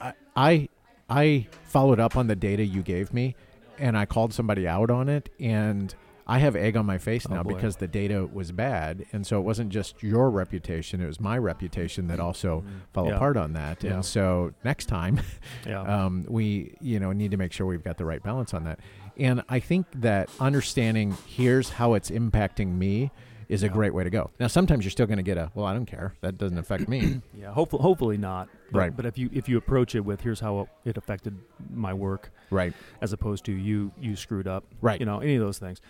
I, 0.00 0.12
I, 0.36 0.68
I 1.08 1.46
followed 1.64 2.00
up 2.00 2.16
on 2.16 2.26
the 2.26 2.36
data 2.36 2.64
you 2.64 2.82
gave 2.82 3.14
me, 3.14 3.34
and 3.78 3.96
I 3.96 4.04
called 4.04 4.34
somebody 4.34 4.68
out 4.68 4.90
on 4.90 5.08
it, 5.08 5.30
and 5.40 5.94
I 6.28 6.38
have 6.38 6.54
egg 6.56 6.76
on 6.76 6.84
my 6.84 6.98
face 6.98 7.26
Oh, 7.30 7.34
now 7.34 7.42
boy. 7.42 7.54
because 7.54 7.76
the 7.76 7.88
data 7.88 8.28
was 8.30 8.52
bad, 8.52 9.06
and 9.12 9.26
so 9.26 9.38
it 9.38 9.42
wasn't 9.42 9.70
just 9.70 10.02
your 10.02 10.30
reputation; 10.30 11.00
it 11.00 11.06
was 11.06 11.20
my 11.20 11.38
reputation 11.38 12.06
that 12.08 12.20
also 12.20 12.64
fell 12.92 13.06
Yeah. 13.06 13.16
apart 13.16 13.36
on 13.38 13.54
that. 13.54 13.82
Yeah. 13.82 13.94
And 13.94 14.04
so 14.04 14.52
next 14.64 14.86
time, 14.86 15.20
Yeah. 15.66 15.80
um, 16.04 16.24
we 16.28 16.74
you 16.80 17.00
know 17.00 17.12
need 17.12 17.30
to 17.30 17.36
make 17.38 17.52
sure 17.52 17.66
we've 17.66 17.82
got 17.84 17.96
the 17.96 18.04
right 18.04 18.22
balance 18.22 18.52
on 18.52 18.64
that. 18.64 18.80
And 19.16 19.42
I 19.48 19.58
think 19.58 19.86
that 19.96 20.28
understanding 20.38 21.16
here's 21.26 21.70
how 21.70 21.94
it's 21.94 22.10
impacting 22.10 22.76
me 22.76 23.10
is 23.48 23.62
a 23.62 23.68
great 23.68 23.94
way 23.94 24.04
to 24.04 24.10
go. 24.10 24.30
Now, 24.38 24.46
sometimes 24.46 24.84
you're 24.84 24.90
still 24.90 25.06
going 25.06 25.16
to 25.16 25.22
get 25.22 25.38
a 25.38 25.50
well, 25.54 25.64
I 25.64 25.72
don't 25.72 25.86
care. 25.86 26.12
That 26.20 26.36
doesn't 26.36 26.58
affect 26.58 26.88
me. 26.88 27.22
Yeah, 27.34 27.50
hopefully, 27.52 27.82
hopefully 27.82 28.18
not. 28.18 28.48
But, 28.70 28.78
Right. 28.78 28.94
But 28.96 29.06
if 29.06 29.16
you 29.16 29.30
if 29.32 29.48
you 29.48 29.56
approach 29.56 29.94
it 29.94 30.00
with 30.00 30.20
here's 30.20 30.40
how 30.40 30.68
it 30.84 30.98
affected 30.98 31.34
my 31.72 31.94
work, 31.94 32.30
right. 32.50 32.74
as 33.00 33.14
opposed 33.14 33.44
to 33.46 33.52
you 33.52 33.90
you 33.98 34.14
screwed 34.16 34.46
up, 34.46 34.64
Right. 34.82 35.00
You 35.00 35.06
know, 35.06 35.20
any 35.20 35.36
of 35.36 35.40
those 35.40 35.58
things. 35.58 35.80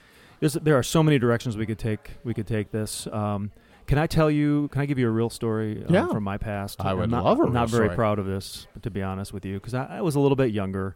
There's, 0.41 0.55
there 0.55 0.77
are 0.79 0.83
so 0.83 1.03
many 1.03 1.19
directions 1.19 1.57
we 1.57 1.67
could 1.67 1.79
take. 1.79 2.11
We 2.25 2.35
could 2.35 2.47
take 2.47 2.71
this. 2.71 3.07
Um, 3.09 3.51
can 3.87 3.99
I 3.99 4.07
tell 4.07 4.31
you? 4.31 4.69
Can 4.69 4.83
I 4.83 4.87
give 4.87 4.99
you 4.99 5.09
a 5.09 5.11
real 5.11 5.31
story 5.31 5.85
um, 5.87 5.95
Yeah. 5.95 6.09
from 6.09 6.23
my 6.25 6.37
past? 6.39 6.81
I 6.85 6.91
I'm 6.91 6.99
would 6.99 7.11
not, 7.11 7.25
love 7.25 7.41
a 7.41 7.45
I'm 7.45 7.53
not 7.53 7.71
very 7.71 7.87
story. 7.87 7.97
proud 7.97 8.19
of 8.19 8.27
this, 8.27 8.67
to 8.83 8.91
be 8.91 9.03
honest 9.03 9.33
with 9.33 9.45
you, 9.45 9.55
because 9.55 9.75
I, 9.75 9.99
I 9.99 10.01
was 10.03 10.15
a 10.15 10.21
little 10.21 10.37
bit 10.37 10.53
younger. 10.53 10.95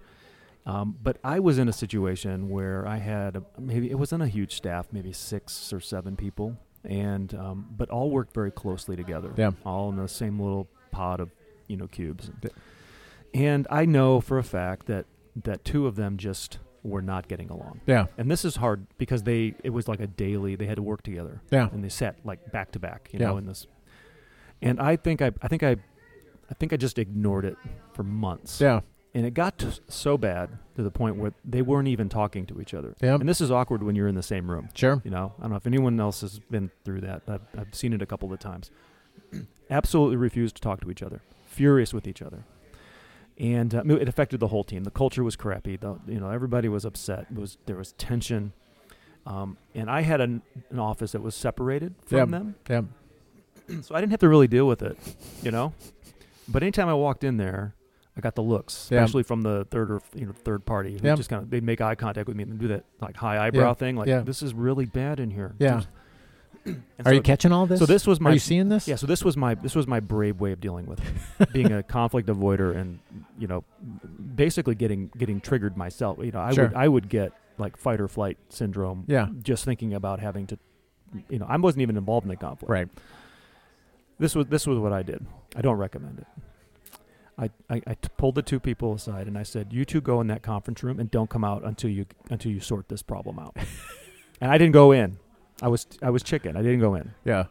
Um, 0.65 0.97
but 1.03 1.17
I 1.25 1.41
was 1.41 1.59
in 1.59 1.69
a 1.69 1.73
situation 1.73 2.49
where 2.49 2.87
I 2.87 2.99
had 2.99 3.35
a, 3.37 3.43
maybe 3.59 3.91
it 3.91 3.99
wasn't 3.99 4.23
a 4.23 4.29
huge 4.29 4.55
staff, 4.55 4.87
maybe 4.93 5.13
six 5.13 5.73
or 5.73 5.81
seven 5.81 6.15
people, 6.15 6.57
and 6.85 7.35
um, 7.35 7.67
but 7.77 7.91
all 7.91 8.11
worked 8.11 8.33
very 8.33 8.53
closely 8.53 8.95
together. 8.95 9.33
Yeah. 9.37 9.53
all 9.67 9.89
in 9.89 9.97
the 9.97 10.07
same 10.07 10.39
little 10.39 10.69
pod 10.93 11.19
of 11.19 11.31
you 11.67 11.77
know 11.77 11.89
cubes. 11.89 12.31
And 13.35 13.67
I 13.71 13.87
know 13.87 14.21
for 14.21 14.39
a 14.39 14.45
fact 14.45 14.87
that 14.87 15.07
that 15.43 15.65
two 15.65 15.87
of 15.89 15.97
them 15.97 16.17
just 16.17 16.59
were 16.85 17.03
not 17.03 17.29
getting 17.29 17.49
along. 17.51 17.81
Yeah. 17.87 18.07
And 18.19 18.31
this 18.31 18.45
is 18.45 18.57
hard 18.57 18.87
because 18.99 19.23
they 19.23 19.55
it 19.63 19.71
was 19.71 19.87
like 19.89 20.01
a 20.01 20.07
daily 20.07 20.57
they 20.57 20.67
had 20.67 20.77
to 20.77 20.83
work 20.83 21.03
together 21.03 21.41
Yeah. 21.51 21.69
and 21.73 21.83
they 21.85 21.89
sat 21.89 22.17
like 22.25 22.51
back 22.53 22.73
to 22.73 22.79
back, 22.79 23.09
you 23.13 23.19
Yeah. 23.21 23.29
know, 23.29 23.37
in 23.37 23.47
this. 23.47 23.67
And 24.61 24.81
I 24.81 24.97
think 24.97 25.23
I 25.23 25.31
I 25.43 25.49
think 25.49 25.63
I 25.63 25.77
I 26.51 26.55
think 26.55 26.73
I 26.73 26.77
just 26.77 26.99
ignored 26.99 27.45
it 27.45 27.57
for 27.95 28.03
months. 28.03 28.61
Yeah. 28.61 28.81
And 29.15 29.27
it 29.27 29.35
got 29.35 29.81
so 29.89 30.17
bad 30.17 30.59
to 30.75 30.83
the 30.83 30.91
point 30.91 31.17
where 31.17 31.35
they 31.45 31.61
weren't 31.61 31.89
even 31.89 32.09
talking 32.09 32.47
to 32.47 32.61
each 32.63 32.73
other. 32.73 32.95
Yeah. 33.03 33.15
And 33.17 33.29
this 33.29 33.41
is 33.43 33.51
awkward 33.51 33.83
when 33.83 33.95
you're 33.95 34.09
in 34.09 34.15
the 34.15 34.23
same 34.23 34.51
room. 34.51 34.71
Sure. 34.75 35.01
You 35.05 35.11
know, 35.11 35.35
I 35.39 35.43
don't 35.43 35.51
know 35.51 35.57
if 35.57 35.67
anyone 35.67 36.01
else 36.01 36.23
has 36.23 36.39
been 36.39 36.71
through 36.85 37.03
that. 37.03 37.23
I've, 37.29 37.43
I've 37.59 37.75
seen 37.75 37.93
it 37.93 38.01
a 38.01 38.07
couple 38.07 38.33
of 38.33 38.39
times. 38.39 38.71
Absolutely 39.71 40.17
refused 40.17 40.57
to 40.57 40.63
talk 40.63 40.81
to 40.81 40.91
each 40.91 41.03
other, 41.03 41.21
furious 41.47 41.93
with 41.95 42.07
each 42.07 42.23
other, 42.23 42.45
and 43.39 43.75
uh, 43.75 43.83
it 43.85 44.09
affected 44.09 44.41
the 44.41 44.49
whole 44.49 44.65
team. 44.65 44.85
The 44.85 44.91
culture 44.91 45.25
was 45.25 45.37
crappy. 45.37 45.77
The, 45.77 45.99
you 46.07 46.21
know, 46.21 46.31
everybody 46.31 46.69
was 46.69 46.85
upset. 46.85 47.27
It 47.31 47.39
was 47.39 47.59
there 47.67 47.77
was 47.77 47.93
tension, 47.93 48.53
um, 49.27 49.57
and 49.75 49.91
I 49.91 50.03
had 50.03 50.21
an, 50.21 50.43
an 50.71 50.79
office 50.79 51.13
that 51.13 51.23
was 51.23 51.35
separated 51.35 51.95
from 52.07 52.19
Yeah. 52.19 52.25
them, 52.25 52.55
Yeah. 52.69 52.83
so 53.83 53.95
I 53.95 54.01
didn't 54.01 54.11
have 54.13 54.21
to 54.21 54.29
really 54.29 54.49
deal 54.49 54.67
with 54.67 54.83
it. 54.83 54.97
You 55.43 55.51
know, 55.51 55.73
but 56.49 56.63
anytime 56.63 56.89
I 56.89 56.95
walked 56.95 57.25
in 57.25 57.37
there. 57.37 57.75
I 58.15 58.21
got 58.21 58.35
the 58.35 58.43
looks, 58.43 58.89
Yeah. 58.93 58.99
especially 58.99 59.23
from 59.23 59.41
the 59.41 59.67
third 59.71 59.91
or 59.91 60.03
you 60.15 60.27
know 60.27 60.33
third 60.33 60.67
party. 60.67 60.93
who 60.93 60.99
Yeah. 61.03 61.15
Just 61.17 61.31
kind 61.31 61.43
of 61.43 61.49
they'd 61.49 61.65
make 61.65 61.81
eye 61.81 61.95
contact 61.95 62.29
with 62.29 62.37
me 62.37 62.43
and 62.43 62.59
do 62.59 62.69
that 62.69 62.85
like 63.01 63.17
high 63.17 63.47
eyebrow 63.47 63.69
Yeah. 63.69 63.73
thing. 63.73 63.97
Like 63.97 64.27
this 64.27 64.43
is 64.43 64.53
really 64.53 64.85
bad 64.85 65.19
in 65.19 65.31
here. 65.31 65.55
Yeah. 65.59 65.77
And 65.77 65.87
Are 66.67 66.75
so- 67.05 67.11
you 67.11 67.21
catching 67.23 67.51
all 67.53 67.67
this? 67.67 67.81
So 67.81 67.87
this 67.87 68.07
was 68.07 68.21
my 68.21 68.31
Are 68.31 68.33
you 68.35 68.39
seeing 68.39 68.69
this? 68.69 68.87
yeah. 68.87 68.97
So 68.97 69.07
this 69.07 69.25
was 69.25 69.37
my 69.37 69.55
this 69.55 69.75
was 69.75 69.87
my 69.87 70.01
brave 70.01 70.41
way 70.41 70.53
of 70.53 70.61
dealing 70.61 70.87
with 70.87 71.01
it, 71.41 71.53
being 71.53 71.73
a 71.73 71.83
conflict 71.83 72.29
avoider 72.29 72.77
and 72.77 72.99
you 73.39 73.47
know, 73.49 73.65
basically 74.35 74.75
getting 74.75 75.11
getting 75.19 75.41
triggered 75.41 75.77
myself. 75.77 76.19
You 76.21 76.31
know, 76.33 76.41
I 76.41 76.53
Sure. 76.53 76.69
would 76.69 76.77
I 76.77 76.87
would 76.89 77.09
get 77.09 77.33
like 77.59 77.77
fight 77.77 78.01
or 78.01 78.09
flight 78.09 78.39
syndrome. 78.49 79.05
Yeah. 79.09 79.29
Just 79.43 79.65
thinking 79.65 79.93
about 79.95 80.21
having 80.21 80.47
to, 80.49 80.59
you 81.29 81.39
know, 81.39 81.47
I 81.49 81.57
wasn't 81.57 81.83
even 81.83 81.97
involved 81.97 82.25
in 82.25 82.29
the 82.31 82.37
conflict. 82.37 82.71
Right. 82.71 82.89
This 84.19 84.35
was 84.35 84.47
this 84.47 84.67
was 84.67 84.79
what 84.79 84.93
I 84.93 85.03
did. 85.03 85.27
I 85.57 85.63
don't 85.63 85.77
recommend 85.79 86.19
it. 86.21 86.27
I, 87.39 87.51
I, 87.69 87.83
I 87.87 87.95
t- 87.95 88.09
pulled 88.19 88.35
the 88.35 88.43
two 88.43 88.61
people 88.61 88.95
aside 88.95 89.27
and 89.27 89.37
I 89.37 89.43
said, 89.43 89.73
"You 89.73 89.85
two 89.85 90.01
go 90.01 90.21
in 90.21 90.27
that 90.29 90.43
conference 90.43 90.83
room 90.83 91.01
and 91.01 91.11
don't 91.11 91.29
come 91.31 91.43
out 91.45 91.65
until 91.65 91.91
you 91.91 92.07
until 92.31 92.53
you 92.53 92.61
sort 92.61 92.89
this 92.89 93.03
problem 93.03 93.39
out." 93.39 93.57
and 94.41 94.51
I 94.51 94.59
didn't 94.59 94.75
go 94.75 94.93
in. 94.93 95.19
I 95.63 95.69
was 95.69 95.87
I 96.03 96.11
was 96.11 96.23
chicken. 96.23 96.57
I 96.57 96.63
didn't 96.63 96.81
go 96.81 96.95
in. 96.97 97.13
Yeah. 97.25 97.45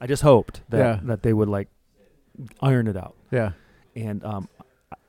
I 0.00 0.06
just 0.06 0.22
hoped 0.22 0.60
that 0.68 0.78
Yeah. 0.78 1.00
that 1.04 1.22
they 1.22 1.32
would 1.32 1.48
like 1.48 1.68
iron 2.60 2.86
it 2.86 2.96
out. 2.96 3.14
Yeah. 3.30 3.52
And 3.96 4.22
um, 4.24 4.48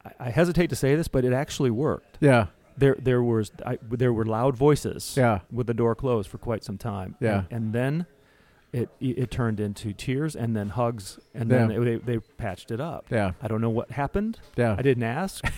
I, 0.06 0.28
I 0.28 0.30
hesitate 0.30 0.70
to 0.70 0.76
say 0.76 0.96
this, 0.96 1.08
but 1.08 1.26
it 1.26 1.34
actually 1.34 1.72
worked. 1.72 2.18
Yeah. 2.22 2.48
There 2.78 2.96
there 2.98 3.22
was 3.22 3.52
I, 3.66 3.78
there 3.90 4.14
were 4.14 4.26
loud 4.26 4.56
voices 4.56 5.16
Yeah. 5.18 5.40
with 5.52 5.68
the 5.68 5.74
door 5.74 5.96
closed 5.96 6.30
for 6.30 6.38
quite 6.38 6.64
some 6.64 6.78
time. 6.78 7.16
Yeah. 7.20 7.44
And, 7.50 7.52
and 7.52 7.74
then 7.74 8.06
it 8.72 8.90
it 9.02 9.32
turned 9.32 9.60
into 9.60 9.94
tears 9.94 10.36
and 10.36 10.56
then 10.56 10.70
hugs 10.70 11.20
and 11.34 11.50
then 11.50 11.72
Yeah. 11.72 11.82
it, 11.82 12.06
they 12.06 12.14
they 12.14 12.20
patched 12.38 12.72
it 12.72 12.80
up. 12.80 13.08
Yeah. 13.12 13.32
I 13.42 13.48
don't 13.48 13.62
know 13.62 13.70
what 13.72 13.92
happened. 13.92 14.40
Yeah. 14.56 14.76
I 14.78 14.82
didn't 14.82 15.04
ask. 15.04 15.44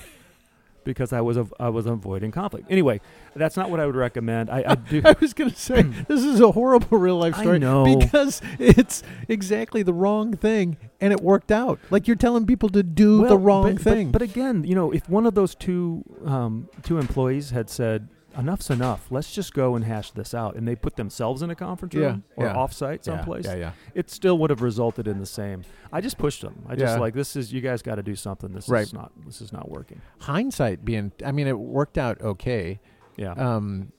Because 0.83 1.13
I 1.13 1.21
was 1.21 1.37
av- 1.37 1.53
I 1.59 1.69
was 1.69 1.85
avoiding 1.85 2.31
conflict. 2.31 2.67
Anyway, 2.69 3.01
that's 3.35 3.55
not 3.55 3.69
what 3.69 3.79
I 3.79 3.85
would 3.85 3.95
recommend. 3.95 4.49
I, 4.49 4.63
I 4.67 4.75
do. 4.75 5.01
I 5.05 5.15
was 5.19 5.33
going 5.33 5.51
to 5.51 5.55
say 5.55 5.81
this 5.83 6.23
is 6.23 6.39
a 6.39 6.51
horrible 6.51 6.97
real 6.97 7.17
life 7.17 7.35
story. 7.35 7.55
I 7.55 7.59
know. 7.59 7.97
because 7.99 8.41
it's 8.59 9.03
exactly 9.27 9.83
the 9.83 9.93
wrong 9.93 10.35
thing 10.35 10.77
and 10.99 11.13
it 11.13 11.21
worked 11.21 11.51
out. 11.51 11.79
Like 11.89 12.07
you're 12.07 12.15
telling 12.15 12.45
people 12.45 12.69
to 12.69 12.83
do 12.83 13.27
the 13.27 13.37
wrong 13.37 13.75
but, 13.75 13.83
thing. 13.83 14.11
But, 14.11 14.19
but 14.19 14.21
again, 14.29 14.63
you 14.63 14.75
know, 14.75 14.91
if 14.91 15.07
one 15.09 15.25
of 15.25 15.35
those 15.35 15.55
two 15.55 16.03
um, 16.25 16.69
two 16.83 16.97
employees 16.97 17.51
had 17.51 17.69
said, 17.69 18.07
"Enough's 18.37 18.69
enough. 18.69 19.07
Let's 19.11 19.33
just 19.33 19.53
go 19.53 19.75
and 19.75 19.85
hash 19.85 20.11
this 20.11 20.33
out," 20.33 20.55
and 20.55 20.67
they 20.67 20.75
put 20.75 20.95
themselves 20.95 21.41
in 21.41 21.49
a 21.49 21.55
conference 21.55 21.93
Yeah, 21.93 22.01
room 22.07 22.23
or 22.35 22.45
yeah. 22.45 22.53
offsite 22.55 22.97
yeah, 23.05 23.15
someplace, 23.15 23.45
Yeah, 23.45 23.55
yeah. 23.55 23.71
it 23.93 24.09
still 24.09 24.37
would 24.39 24.49
have 24.49 24.61
resulted 24.61 25.07
in 25.07 25.19
the 25.19 25.25
same. 25.25 25.63
I 25.91 26.01
just 26.01 26.17
pushed 26.17 26.41
them. 26.41 26.63
I 26.67 26.75
just 26.75 26.95
Yeah. 26.95 26.99
like 26.99 27.13
this 27.13 27.35
is 27.35 27.51
you 27.51 27.61
guys 27.61 27.81
got 27.81 27.95
to 27.95 28.03
do 28.03 28.15
something. 28.15 28.51
This 28.53 28.69
Right. 28.69 28.83
is 28.83 28.93
not 28.93 29.11
this 29.25 29.41
is 29.41 29.51
not 29.51 29.69
working. 29.69 30.01
Hindsight 30.19 30.85
being, 30.85 31.11
I 31.25 31.31
mean, 31.31 31.47
it 31.47 31.57
worked 31.59 31.97
out 31.97 32.21
okay. 32.21 32.79
Yeah. 33.17 33.33
Um, 33.33 33.91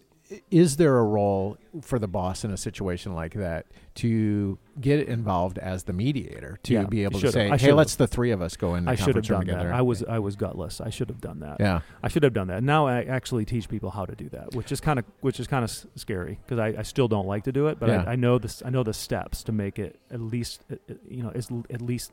is 0.51 0.77
there 0.77 0.99
a 0.99 1.05
role 1.05 1.57
for 1.83 1.99
the 1.99 2.07
boss 2.09 2.45
in 2.45 2.51
a 2.51 2.57
situation 2.57 3.15
like 3.15 3.35
that 3.35 3.67
to 3.97 4.59
get 4.81 5.07
involved 5.09 5.59
as 5.59 5.85
the 5.85 5.93
mediator 5.93 6.59
to 6.63 6.73
Yeah, 6.75 6.85
be 6.85 7.05
able 7.05 7.21
to 7.21 7.31
say, 7.33 7.49
"Hey, 7.57 7.73
let's 7.73 7.97
the 7.97 8.07
three 8.07 8.31
of 8.31 8.41
us 8.41 8.57
go 8.57 8.75
in 8.75 8.85
the 8.85 8.91
I 8.91 8.95
should 8.95 9.01
have 9.17 9.25
conference 9.25 9.29
done 9.29 9.41
together." 9.41 9.69
that. 9.69 9.75
I 9.75 9.83
was 9.83 10.03
I 10.05 10.19
was 10.19 10.37
gutless. 10.37 10.81
I 10.81 10.91
should 10.91 11.09
have 11.09 11.21
done 11.21 11.41
that. 11.41 11.57
yeah, 11.61 11.81
I 12.03 12.09
should 12.09 12.23
have 12.23 12.33
done 12.33 12.49
that. 12.49 12.63
Now 12.63 12.87
I 12.87 13.03
actually 13.03 13.45
teach 13.45 13.69
people 13.69 13.91
how 13.91 14.05
to 14.07 14.15
do 14.15 14.29
that, 14.31 14.55
which 14.55 14.73
is 14.73 14.81
kind 14.81 14.99
of 14.99 15.05
which 15.21 15.39
is 15.41 15.47
kind 15.47 15.65
of 15.65 15.71
s- 15.71 15.87
scary 15.97 16.39
because 16.45 16.59
I, 16.59 16.81
I 16.81 16.83
still 16.83 17.09
don't 17.09 17.27
like 17.27 17.45
to 17.45 17.53
do 17.53 17.67
it, 17.69 17.79
but 17.79 17.89
Yeah. 17.89 18.05
I, 18.07 18.13
I 18.13 18.17
know 18.17 18.39
this. 18.39 18.63
I 18.65 18.71
know 18.71 18.83
the 18.83 18.95
steps 18.95 19.43
to 19.45 19.53
make 19.53 19.79
it 19.79 19.99
at 20.11 20.21
least 20.21 20.65
uh, 20.71 20.77
uh, 20.91 20.95
you 21.09 21.23
know 21.23 21.31
at 21.71 21.83
least 21.83 22.13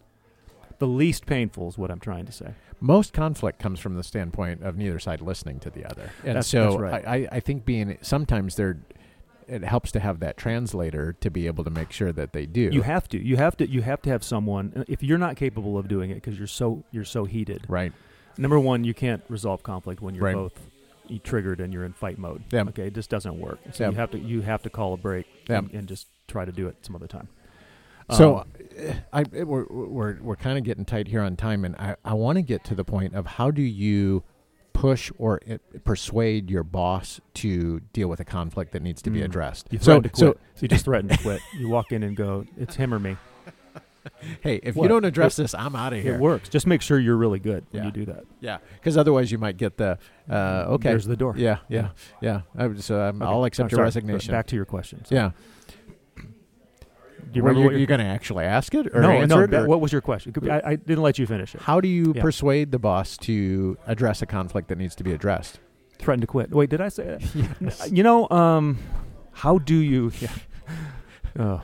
the 0.79 0.87
least 0.87 1.25
painful 1.25 1.67
is 1.69 1.77
what 1.77 1.91
I'm 1.91 1.99
trying 1.99 2.25
to 2.25 2.31
say. 2.31 2.53
most 2.81 3.13
conflict 3.13 3.59
comes 3.59 3.79
from 3.79 3.95
the 3.95 4.03
standpoint 4.03 4.63
of 4.63 4.77
neither 4.77 4.99
side 4.99 5.21
listening 5.21 5.59
to 5.59 5.69
the 5.69 5.85
other, 5.85 6.09
and 6.23 6.29
That's- 6.29 6.47
so 6.47 6.71
that's 6.71 6.81
right. 6.81 7.07
I, 7.07 7.27
I, 7.33 7.39
think 7.41 7.65
being 7.65 7.97
sometimes 8.01 8.55
there, 8.55 8.79
it 9.47 9.63
helps 9.63 9.91
to 9.93 9.99
have 9.99 10.19
that 10.21 10.37
translator 10.37 11.13
to 11.21 11.29
be 11.29 11.47
able 11.47 11.63
to 11.65 11.69
make 11.69 11.91
sure 11.91 12.11
that 12.13 12.33
they 12.33 12.45
do. 12.45 12.69
You 12.71 12.83
have 12.83 13.07
to. 13.09 13.17
You 13.23 13.35
have 13.37 13.57
to. 13.57 13.69
You 13.69 13.81
have 13.81 14.01
to 14.03 14.09
have 14.09 14.23
someone. 14.23 14.73
uh, 14.75 14.83
If 14.87 15.03
you're 15.03 15.17
not 15.17 15.35
capable 15.35 15.77
of 15.77 15.87
doing 15.87 16.11
it 16.11 16.15
because 16.15 16.37
you're 16.37 16.47
so 16.47 16.83
you're 16.91 17.03
so 17.05 17.25
heated. 17.25 17.65
right. 17.67 17.91
Number 18.37 18.59
one, 18.59 18.83
you 18.85 18.93
can't 18.93 19.21
resolve 19.27 19.63
conflict 19.63 20.01
when 20.01 20.15
you're 20.15 20.23
Right. 20.23 20.35
both 20.35 20.53
you 21.07 21.17
triggered 21.19 21.59
and 21.59 21.73
you're 21.73 21.83
in 21.83 21.91
fight 21.91 22.17
mode. 22.19 22.43
Yeah. 22.51 22.61
Okay, 22.69 22.87
it 22.87 22.93
just 22.93 23.09
doesn't 23.09 23.37
work. 23.39 23.59
So 23.73 23.83
Yeah. 23.85 23.89
you 23.89 23.95
have 23.97 24.11
to 24.11 24.19
you 24.19 24.41
have 24.41 24.61
to 24.63 24.69
call 24.69 24.93
a 24.93 24.97
break 24.97 25.25
Yeah. 25.49 25.57
and, 25.57 25.71
and 25.73 25.87
just 25.87 26.07
try 26.27 26.45
to 26.45 26.51
do 26.51 26.67
it 26.67 26.77
some 26.83 26.95
other 26.95 27.07
time. 27.07 27.27
So, 28.11 28.37
Um, 28.39 28.47
uh, 28.79 28.93
I 29.13 29.23
we're 29.43 29.65
we're 29.69 30.17
we're 30.21 30.35
kind 30.35 30.57
of 30.57 30.63
getting 30.63 30.85
tight 30.85 31.07
here 31.07 31.21
on 31.21 31.35
time, 31.35 31.65
and 31.65 31.75
I 31.75 31.95
I 32.05 32.13
want 32.13 32.37
to 32.37 32.41
get 32.41 32.63
to 32.65 32.75
the 32.75 32.83
point 32.83 33.13
of 33.15 33.25
how 33.25 33.51
do 33.51 33.61
you 33.61 34.23
push 34.73 35.11
or 35.17 35.41
uh, 35.49 35.57
persuade 35.83 36.49
your 36.49 36.63
boss 36.63 37.19
to 37.33 37.81
deal 37.91 38.07
with 38.07 38.19
a 38.21 38.25
conflict 38.25 38.71
that 38.71 38.81
needs 38.81 39.01
to 39.01 39.09
be 39.09 39.19
Mm. 39.19 39.25
addressed. 39.25 39.67
you 39.71 39.79
So 39.79 39.99
to 39.99 40.09
so 40.13 40.25
quit. 40.31 40.39
So, 40.55 40.61
you 40.61 40.67
just 40.69 40.85
threaten 40.85 41.09
to 41.09 41.17
quit. 41.17 41.41
You 41.57 41.67
walk 41.69 41.91
in 41.91 42.03
and 42.03 42.15
go, 42.15 42.45
"It's 42.57 42.75
him 42.75 42.93
or 42.93 42.99
me." 42.99 43.17
hey, 44.41 44.61
if 44.63 44.75
What? 44.75 44.83
you 44.83 44.89
don't 44.89 45.03
address 45.03 45.37
It- 45.37 45.43
this, 45.43 45.53
I'm 45.53 45.75
out 45.75 45.91
of 45.91 46.01
here. 46.01 46.15
It 46.15 46.19
works. 46.21 46.47
Just 46.47 46.65
make 46.65 46.81
sure 46.81 46.97
you're 46.97 47.17
really 47.17 47.39
good 47.39 47.65
when 47.71 47.83
you 47.83 47.91
do 47.91 48.05
that. 48.05 48.23
Yeah, 48.39 48.59
because 48.75 48.95
otherwise 48.95 49.31
you 49.31 49.37
might 49.37 49.57
get 49.57 49.75
the 49.77 49.97
uh, 50.29 50.65
okay. 50.69 50.89
There's 50.89 51.05
the 51.05 51.17
door. 51.17 51.35
yeah, 51.37 51.57
yeah, 51.67 51.89
yeah. 52.21 52.41
I 52.57 52.67
would- 52.67 52.81
so 52.83 53.01
um, 53.01 53.21
Okay. 53.21 53.29
I'll 53.29 53.43
accept 53.43 53.71
your 53.71 53.77
sorry. 53.79 53.87
resignation. 53.87 54.31
Back 54.31 54.47
to 54.47 54.55
your 54.55 54.65
question. 54.65 55.03
yeah. 55.09 55.31
You 57.33 57.41
remember 57.41 57.59
you, 57.61 57.65
what 57.65 57.71
your- 57.71 57.79
you 57.81 57.85
going 57.85 57.99
to 57.99 58.05
actually 58.05 58.45
ask 58.45 58.73
it 58.73 58.87
or 58.93 59.01
no, 59.01 59.09
answer 59.11 59.47
no. 59.47 59.57
it? 59.59 59.63
or- 59.63 59.67
what 59.67 59.81
was 59.81 59.91
your 59.91 60.01
question? 60.01 60.33
I, 60.49 60.61
I 60.65 60.75
didn't 60.75 61.03
let 61.03 61.19
you 61.19 61.25
finish 61.27 61.53
it. 61.55 61.61
how 61.61 61.79
do 61.81 61.87
you 61.87 62.13
Yeah. 62.15 62.21
persuade 62.21 62.71
the 62.71 62.79
boss 62.79 63.17
to 63.17 63.77
address 63.87 64.21
a 64.21 64.25
conflict 64.25 64.67
that 64.69 64.77
needs 64.77 64.95
to 64.95 65.03
be 65.03 65.11
addressed? 65.13 65.59
Threaten 65.97 66.21
to 66.21 66.27
quit. 66.27 66.51
Wait, 66.51 66.69
did 66.69 66.81
I 66.81 66.89
say 66.89 67.17
that? 67.19 67.89
You 67.91 68.03
know, 68.03 68.29
um, 68.29 68.79
how 69.33 69.57
do 69.57 69.75
you? 69.75 70.11
Yeah. 70.19 70.29
Oh, 71.37 71.61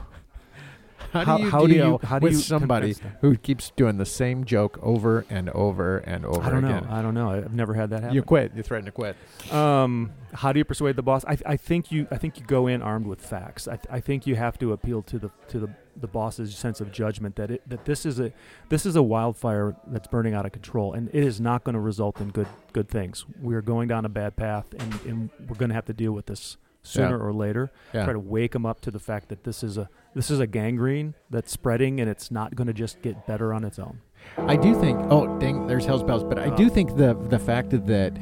How, 1.24 1.38
do 1.38 1.43
you 1.43 1.50
how 1.50 1.60
do 1.62 1.67
deal 1.74 2.00
you- 2.01 2.07
how 2.07 2.19
do 2.19 2.24
with 2.25 2.34
you 2.34 2.39
somebody 2.39 2.95
who 3.22 3.38
keeps 3.38 3.72
doing 3.72 3.98
the 3.98 4.05
same 4.05 4.43
joke 4.43 4.77
over 4.81 5.25
and 5.29 5.50
over 5.51 5.98
and 6.00 6.25
over 6.25 6.41
I 6.43 6.50
don't 6.50 6.62
know. 6.63 6.86
I 6.89 7.01
don't 7.01 7.13
know. 7.13 7.29
I've 7.29 7.53
never 7.53 7.74
had 7.74 7.89
that 7.91 8.01
happen. 8.01 8.15
You 8.15 8.22
quit. 8.24 8.51
You 8.55 8.63
threaten 8.63 8.86
to 8.86 8.91
quit. 8.91 9.15
Um, 9.51 10.12
how 10.34 10.51
do 10.51 10.60
you 10.60 10.65
persuade 10.65 10.95
the 10.95 11.01
boss? 11.03 11.24
I, 11.25 11.38
I 11.45 11.57
think 11.57 11.91
you 11.91 12.07
I 12.12 12.17
think 12.17 12.39
you 12.39 12.45
go 12.45 12.67
in 12.67 12.81
armed 12.81 13.07
with 13.07 13.22
facts. 13.22 13.67
I, 13.67 13.79
I 13.89 14.00
think 14.00 14.27
you 14.27 14.36
have 14.36 14.57
to 14.60 14.74
appeal 14.74 15.01
to 15.03 15.17
the 15.19 15.29
to 15.50 15.60
the, 15.60 15.69
the 15.95 16.07
boss's 16.07 16.55
sense 16.55 16.81
of 16.81 16.91
judgment 16.91 17.36
that 17.38 17.51
it 17.51 17.62
that 17.69 17.86
this 17.86 18.05
is 18.05 18.19
a 18.19 18.34
this 18.69 18.86
is 18.86 18.95
a 18.95 19.03
wildfire 19.03 19.75
that's 19.88 20.07
burning 20.07 20.34
out 20.34 20.45
of 20.45 20.51
control 20.51 20.93
and 20.93 21.07
it 21.13 21.24
is 21.24 21.39
not 21.39 21.63
going 21.63 21.74
to 21.75 21.79
result 21.79 22.19
in 22.19 22.29
good 22.29 22.48
good 22.74 22.89
things. 22.89 23.25
We 23.41 23.55
are 23.55 23.62
going 23.62 23.88
down 23.88 24.03
a 24.05 24.10
bad 24.10 24.36
path 24.36 24.74
and, 24.77 24.93
and 25.05 25.29
we're 25.48 25.55
going 25.55 25.69
to 25.69 25.75
have 25.75 25.86
to 25.86 25.93
deal 25.93 26.12
with 26.12 26.25
this 26.25 26.57
sooner 26.86 27.18
Yeah. 27.18 27.24
or 27.25 27.34
later. 27.34 27.72
Yeah. 27.94 28.04
Try 28.06 28.13
to 28.13 28.20
wake 28.20 28.51
them 28.54 28.65
up 28.65 28.82
to 28.82 28.92
the 28.92 29.00
fact 29.00 29.30
that 29.30 29.44
this 29.44 29.63
is 29.63 29.77
a 29.77 29.89
this 30.13 30.30
is 30.32 30.39
a 30.39 30.48
gangrene 30.48 31.13
that's 31.30 31.51
spreading 31.51 32.00
and 32.00 32.10
it's 32.10 32.32
not 32.32 32.56
going 32.56 32.68
to 32.68 32.74
just 32.74 33.01
get 33.01 33.25
better 33.27 33.54
on 33.54 33.63
its 33.63 33.77
own. 33.80 34.00
I 34.38 34.56
do 34.56 34.80
think. 34.80 35.00
Oh, 35.12 35.38
dang! 35.39 35.67
There's 35.67 35.86
hell's 35.86 36.04
bells. 36.04 36.24
But 36.24 36.39
I 36.39 36.50
do 36.56 36.69
think 36.69 36.95
the 36.98 37.13
the 37.30 37.38
fact 37.39 37.69
that 37.71 38.17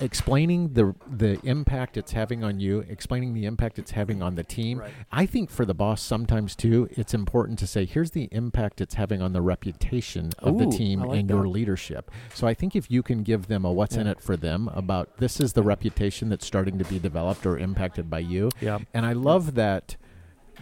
explaining 0.00 0.74
the 0.74 0.94
the 1.10 1.40
impact 1.42 1.96
it's 1.96 2.12
having 2.12 2.44
on 2.44 2.60
you, 2.60 2.80
explaining 2.88 3.34
the 3.34 3.44
impact 3.46 3.78
it's 3.78 3.90
having 3.92 4.22
on 4.22 4.34
the 4.36 4.44
team. 4.44 4.78
Right. 4.78 4.92
I 5.10 5.26
think 5.26 5.50
for 5.50 5.64
the 5.64 5.74
boss 5.74 6.00
sometimes 6.00 6.54
too, 6.54 6.88
it's 6.92 7.14
important 7.14 7.58
to 7.60 7.66
say, 7.66 7.84
here's 7.84 8.12
the 8.12 8.28
impact 8.30 8.80
it's 8.80 8.94
having 8.94 9.20
on 9.20 9.32
the 9.32 9.42
reputation 9.42 10.32
of 10.38 10.58
the 10.58 10.66
team 10.66 11.00
like 11.00 11.20
and 11.20 11.28
your 11.28 11.48
leadership. 11.48 12.10
So 12.34 12.46
I 12.46 12.54
think 12.54 12.76
if 12.76 12.90
you 12.90 13.02
can 13.02 13.22
give 13.22 13.48
them 13.48 13.64
a 13.64 13.72
what's 13.72 13.96
in 13.96 14.06
it 14.06 14.20
for 14.20 14.36
them 14.36 14.68
about 14.74 15.16
this 15.18 15.40
is 15.40 15.52
the 15.52 15.62
reputation 15.62 16.28
that's 16.28 16.46
starting 16.46 16.78
to 16.78 16.84
be 16.84 16.98
developed 16.98 17.44
or 17.44 17.58
impacted 17.58 18.08
by 18.08 18.20
you. 18.20 18.50
Yeah. 18.60 18.78
And 18.94 19.04
I 19.04 19.12
love 19.12 19.54
that 19.54 19.96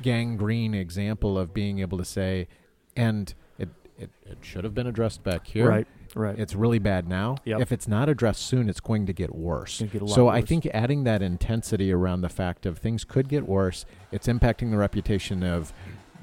gangrene 0.02 0.74
example 0.74 1.38
of 1.38 1.52
being 1.52 1.80
able 1.80 1.98
to 1.98 2.04
say, 2.04 2.48
and 2.96 3.32
it, 3.58 3.68
it, 3.98 4.10
it 4.24 4.38
should 4.40 4.64
have 4.64 4.74
been 4.74 4.86
addressed 4.86 5.22
back 5.22 5.46
here. 5.46 5.68
Right. 5.68 5.86
Right. 6.16 6.38
It's 6.38 6.54
really 6.54 6.78
bad 6.78 7.06
now. 7.06 7.36
Yep. 7.44 7.60
If 7.60 7.72
it's 7.72 7.86
not 7.86 8.08
addressed 8.08 8.46
soon, 8.46 8.70
it's 8.70 8.80
going 8.80 9.04
to 9.04 9.12
get 9.12 9.34
worse. 9.34 9.82
Get 9.82 10.08
so 10.08 10.28
I 10.28 10.40
think 10.40 10.66
adding 10.72 11.04
that 11.04 11.20
intensity 11.20 11.92
around 11.92 12.22
the 12.22 12.30
fact 12.30 12.64
of 12.64 12.78
things 12.78 13.04
could 13.04 13.28
get 13.28 13.46
worse, 13.46 13.84
it's 14.10 14.26
impacting 14.26 14.70
the 14.70 14.78
reputation 14.78 15.42
of 15.42 15.74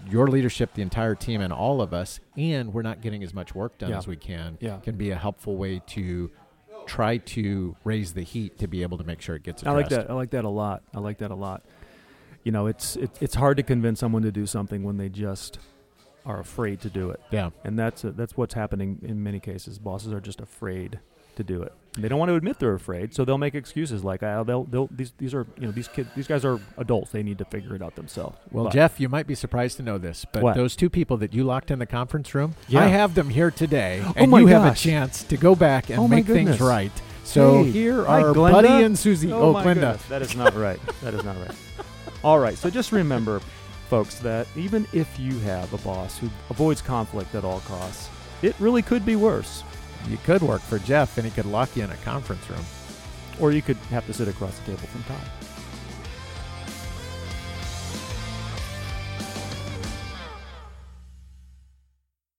your 0.09 0.27
leadership, 0.27 0.73
the 0.73 0.81
entire 0.81 1.13
team, 1.13 1.41
and 1.41 1.53
all 1.53 1.79
of 1.79 1.93
us, 1.93 2.19
and 2.35 2.73
we're 2.73 2.81
not 2.81 3.01
getting 3.01 3.23
as 3.23 3.35
much 3.35 3.53
work 3.53 3.77
done 3.77 3.91
Yeah. 3.91 3.99
as 3.99 4.07
we 4.07 4.15
can. 4.15 4.57
Yeah. 4.59 4.77
Can 4.77 4.97
be 4.97 5.11
a 5.11 5.15
helpful 5.15 5.57
way 5.57 5.79
to 5.87 6.31
try 6.87 7.17
to 7.17 7.75
raise 7.83 8.13
the 8.13 8.23
heat 8.23 8.57
to 8.57 8.67
be 8.67 8.81
able 8.81 8.97
to 8.97 9.03
make 9.03 9.21
sure 9.21 9.35
it 9.35 9.43
gets 9.43 9.63
I 9.63 9.71
like 9.71 9.89
that. 9.89 10.09
I 10.09 10.13
like 10.13 10.31
that 10.31 10.43
a 10.43 10.49
lot. 10.49 10.81
I 10.93 10.99
like 10.99 11.19
that 11.19 11.29
a 11.29 11.35
lot. 11.35 11.63
You 12.43 12.51
know, 12.51 12.65
it's 12.65 12.95
it, 12.95 13.11
it's 13.21 13.35
hard 13.35 13.57
to 13.57 13.63
convince 13.63 13.99
someone 13.99 14.23
to 14.23 14.31
do 14.31 14.45
something 14.47 14.83
when 14.83 14.97
they 14.97 15.07
just 15.07 15.59
are 16.25 16.39
afraid 16.39 16.79
to 16.81 16.89
do 16.89 17.09
it, 17.09 17.19
Yeah. 17.31 17.49
and 17.63 17.77
that's 17.77 18.01
that's 18.03 18.35
what's 18.37 18.53
happening 18.53 18.99
in 19.03 19.21
many 19.23 19.39
cases. 19.39 19.79
Bosses 19.79 20.13
are 20.13 20.21
just 20.21 20.39
afraid 20.41 20.99
to 21.35 21.43
do 21.43 21.61
it. 21.63 21.73
They 21.97 22.07
don't 22.07 22.19
want 22.19 22.29
to 22.29 22.35
admit 22.35 22.59
they're 22.59 22.73
afraid, 22.75 23.13
so 23.13 23.25
they'll 23.25 23.37
make 23.39 23.55
excuses 23.55 24.03
like, 24.03 24.21
"Ah, 24.23 24.43
they'll 24.43 24.63
they'll 24.65 24.87
these 24.91 25.13
these 25.17 25.33
are 25.33 25.45
you 25.59 25.65
know 25.65 25.71
these 25.71 25.87
kids 25.87 26.09
these 26.15 26.27
guys 26.27 26.45
are 26.45 26.59
adults. 26.77 27.11
They 27.11 27.23
need 27.23 27.37
to 27.39 27.45
figure 27.45 27.75
it 27.75 27.81
out 27.81 27.95
themselves." 27.95 28.37
Well, 28.51 28.65
But- 28.65 28.73
Jeff, 28.73 28.99
you 28.99 29.09
might 29.09 29.27
be 29.27 29.35
surprised 29.35 29.77
to 29.77 29.83
know 29.83 29.97
this, 29.97 30.25
but 30.31 30.43
What? 30.43 30.55
those 30.55 30.75
two 30.75 30.89
people 30.89 31.17
that 31.17 31.33
you 31.33 31.43
locked 31.43 31.71
in 31.71 31.79
the 31.79 31.85
conference 31.85 32.33
room, 32.35 32.53
Yeah. 32.67 32.83
I 32.83 32.87
have 32.87 33.15
them 33.15 33.29
here 33.29 33.51
today, 33.51 34.01
Oh 34.07 34.13
and 34.15 34.31
you 34.31 34.47
have 34.47 34.71
a 34.71 34.75
chance 34.75 35.23
to 35.23 35.35
go 35.37 35.55
back 35.55 35.89
and 35.89 35.99
Oh 35.99 36.07
make 36.07 36.25
things 36.25 36.59
right. 36.61 36.91
So 37.23 37.63
Hey, 37.63 37.71
here 37.71 38.05
are 38.05 38.21
Glenda. 38.33 38.51
Buddy 38.51 38.83
and 38.83 38.97
Susie. 38.97 39.31
Oh, 39.31 39.41
Oh, 39.49 39.53
my 39.53 39.61
Glenda. 39.63 39.73
goodness, 39.73 40.05
that 40.09 40.21
is 40.21 40.35
not 40.35 40.55
right. 40.55 40.79
That 41.03 41.13
is 41.13 41.23
not 41.23 41.35
right. 41.37 41.55
All 42.23 42.37
right, 42.39 42.57
so 42.57 42.69
just 42.69 42.91
remember, 42.91 43.41
folks, 43.89 44.15
that 44.19 44.47
even 44.55 44.87
if 44.93 45.19
you 45.19 45.37
have 45.39 45.73
a 45.73 45.77
boss 45.77 46.17
who 46.17 46.29
avoids 46.49 46.81
conflict 46.81 47.35
at 47.35 47.43
all 47.43 47.59
costs, 47.61 48.09
it 48.41 48.55
really 48.59 48.81
could 48.81 49.05
be 49.05 49.15
worse. 49.15 49.63
You 50.07 50.17
could 50.25 50.41
work 50.41 50.61
for 50.61 50.79
Jeff, 50.79 51.17
and 51.17 51.25
he 51.25 51.31
could 51.31 51.45
lock 51.45 51.75
you 51.75 51.83
in 51.83 51.91
a 51.91 51.97
conference 51.97 52.49
room. 52.49 52.65
Or 53.39 53.51
you 53.51 53.61
could 53.61 53.77
have 53.89 54.05
to 54.07 54.13
sit 54.13 54.27
across 54.27 54.57
the 54.59 54.65
table 54.65 54.87
from 54.87 55.03
Todd. 55.03 55.42